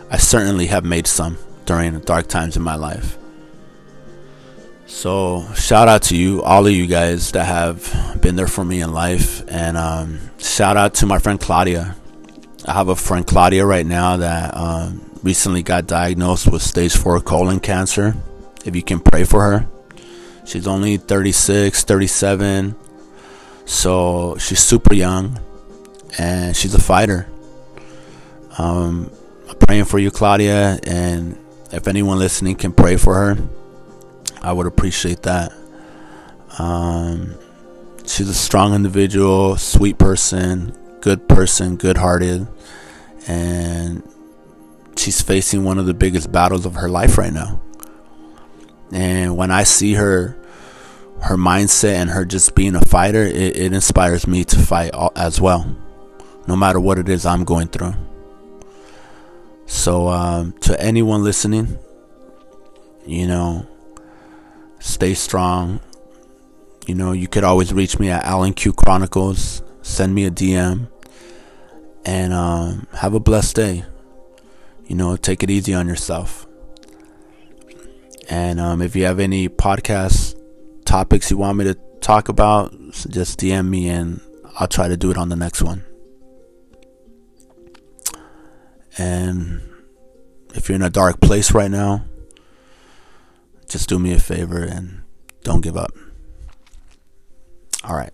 I 0.10 0.18
certainly 0.18 0.68
have 0.68 0.86
made 0.86 1.06
some 1.06 1.38
during 1.66 2.00
dark 2.00 2.28
times 2.28 2.56
in 2.56 2.64
my 2.64 2.76
life. 2.76 3.18
So 4.86 5.46
shout 5.54 5.88
out 5.88 6.04
to 6.04 6.16
you, 6.16 6.42
all 6.44 6.66
of 6.66 6.72
you 6.72 6.88
guys 6.88 7.32
that 7.32 7.46
have 7.46 8.22
been 8.22 8.36
there 8.36 8.48
for 8.48 8.64
me 8.64 8.82
in 8.82 8.94
life, 8.94 9.42
and 9.48 9.78
um, 9.78 10.20
shout 10.38 10.78
out 10.78 10.94
to 10.96 11.06
my 11.06 11.18
friend 11.20 11.40
Claudia. 11.40 11.96
I 12.66 12.74
have 12.74 12.90
a 12.90 12.96
friend 12.96 13.26
Claudia 13.26 13.66
right 13.66 13.86
now 13.86 14.18
that 14.18 14.56
um, 14.56 15.02
recently 15.24 15.64
got 15.64 15.88
diagnosed 15.88 16.52
with 16.52 16.62
stage 16.62 16.96
four 16.96 17.20
colon 17.22 17.60
cancer. 17.60 18.16
If 18.66 18.76
you 18.76 18.84
can 18.84 19.00
pray 19.00 19.24
for 19.24 19.42
her, 19.42 19.68
she's 20.46 20.68
only 20.68 20.98
36, 20.98 21.84
37, 21.84 22.76
so 23.66 24.38
she's 24.38 24.60
super 24.60 24.94
young, 24.94 25.40
and 26.18 26.56
she's 26.56 26.74
a 26.74 26.82
fighter. 26.82 27.28
Um, 28.58 29.12
I'm 29.50 29.58
praying 29.58 29.86
for 29.86 30.00
you, 30.00 30.12
Claudia, 30.12 30.80
and 30.84 31.38
if 31.72 31.88
anyone 31.88 32.20
listening 32.20 32.56
can 32.56 32.74
pray 32.74 32.98
for 32.98 33.16
her, 33.16 33.38
I 34.42 34.54
would 34.54 34.68
appreciate 34.68 35.24
that. 35.24 35.54
Um, 36.60 37.36
she's 38.06 38.28
a 38.28 38.34
strong 38.34 38.74
individual, 38.74 39.58
sweet 39.58 39.98
person, 39.98 40.76
good 41.02 41.28
person, 41.30 41.78
good 41.78 41.98
hearted, 41.98 42.48
and 43.28 44.04
she's 44.98 45.22
facing 45.22 45.64
one 45.64 45.80
of 45.80 45.86
the 45.86 45.94
biggest 45.94 46.32
battles 46.32 46.66
of 46.66 46.76
her 46.76 46.90
life 46.90 47.18
right 47.18 47.34
now. 47.34 47.62
And 48.92 49.38
when 49.38 49.52
I 49.52 49.64
see 49.64 49.94
her, 49.94 50.38
her 51.22 51.38
mindset 51.38 51.94
and 51.94 52.10
her 52.10 52.26
just 52.26 52.56
being 52.56 52.76
a 52.76 52.82
fighter, 52.82 53.24
it, 53.24 53.56
it 53.56 53.74
inspires 53.74 54.28
me 54.28 54.44
to 54.44 54.58
fight 54.58 54.92
as 55.16 55.40
well, 55.40 55.74
no 56.52 56.58
matter 56.58 56.82
what 56.82 57.00
it 57.00 57.08
is 57.08 57.26
I'm 57.26 57.46
going 57.46 57.70
through. 57.70 57.94
So, 59.68 60.10
um, 60.10 60.52
to 60.64 60.78
anyone 60.84 61.24
listening, 61.24 61.80
you 63.06 63.26
know, 63.26 63.66
stay 64.80 65.14
strong. 65.14 65.80
You 66.88 66.96
know, 66.96 67.14
you 67.14 67.30
could 67.30 67.46
always 67.46 67.72
reach 67.72 68.00
me 68.00 68.10
at 68.10 68.26
Alan 68.26 68.52
Q 68.52 68.74
Chronicles. 68.74 69.64
Send 69.82 70.14
me 70.14 70.26
a 70.26 70.30
DM, 70.30 70.90
and 72.04 72.34
um, 72.34 72.86
have 72.96 73.14
a 73.14 73.22
blessed 73.22 73.56
day. 73.56 73.86
You 74.88 74.98
know, 74.98 75.16
take 75.16 75.44
it 75.44 75.50
easy 75.50 75.74
on 75.74 75.88
yourself. 75.88 76.48
And 78.30 78.60
um, 78.60 78.82
if 78.82 78.94
you 78.94 79.06
have 79.06 79.22
any 79.22 79.48
podcast 79.48 80.38
topics 80.84 81.32
you 81.32 81.38
want 81.38 81.60
me 81.60 81.64
to 81.64 81.76
talk 82.02 82.28
about, 82.28 82.74
just 82.92 83.40
DM 83.40 83.70
me, 83.70 83.88
and 83.88 84.20
I'll 84.60 84.68
try 84.68 84.90
to 84.90 84.98
do 84.98 85.12
it 85.12 85.18
on 85.18 85.30
the 85.30 85.38
next 85.38 85.62
one. 85.62 85.86
And 88.98 89.62
if 90.54 90.68
you're 90.68 90.76
in 90.76 90.82
a 90.82 90.90
dark 90.90 91.22
place 91.22 91.54
right 91.54 91.72
now, 91.72 92.06
just 93.70 93.88
do 93.88 94.00
me 94.00 94.12
a 94.14 94.20
favor 94.20 94.64
and 94.64 95.02
don't 95.44 95.62
give 95.62 95.78
up. 95.78 95.94
All 97.84 97.96
right. 97.96 98.14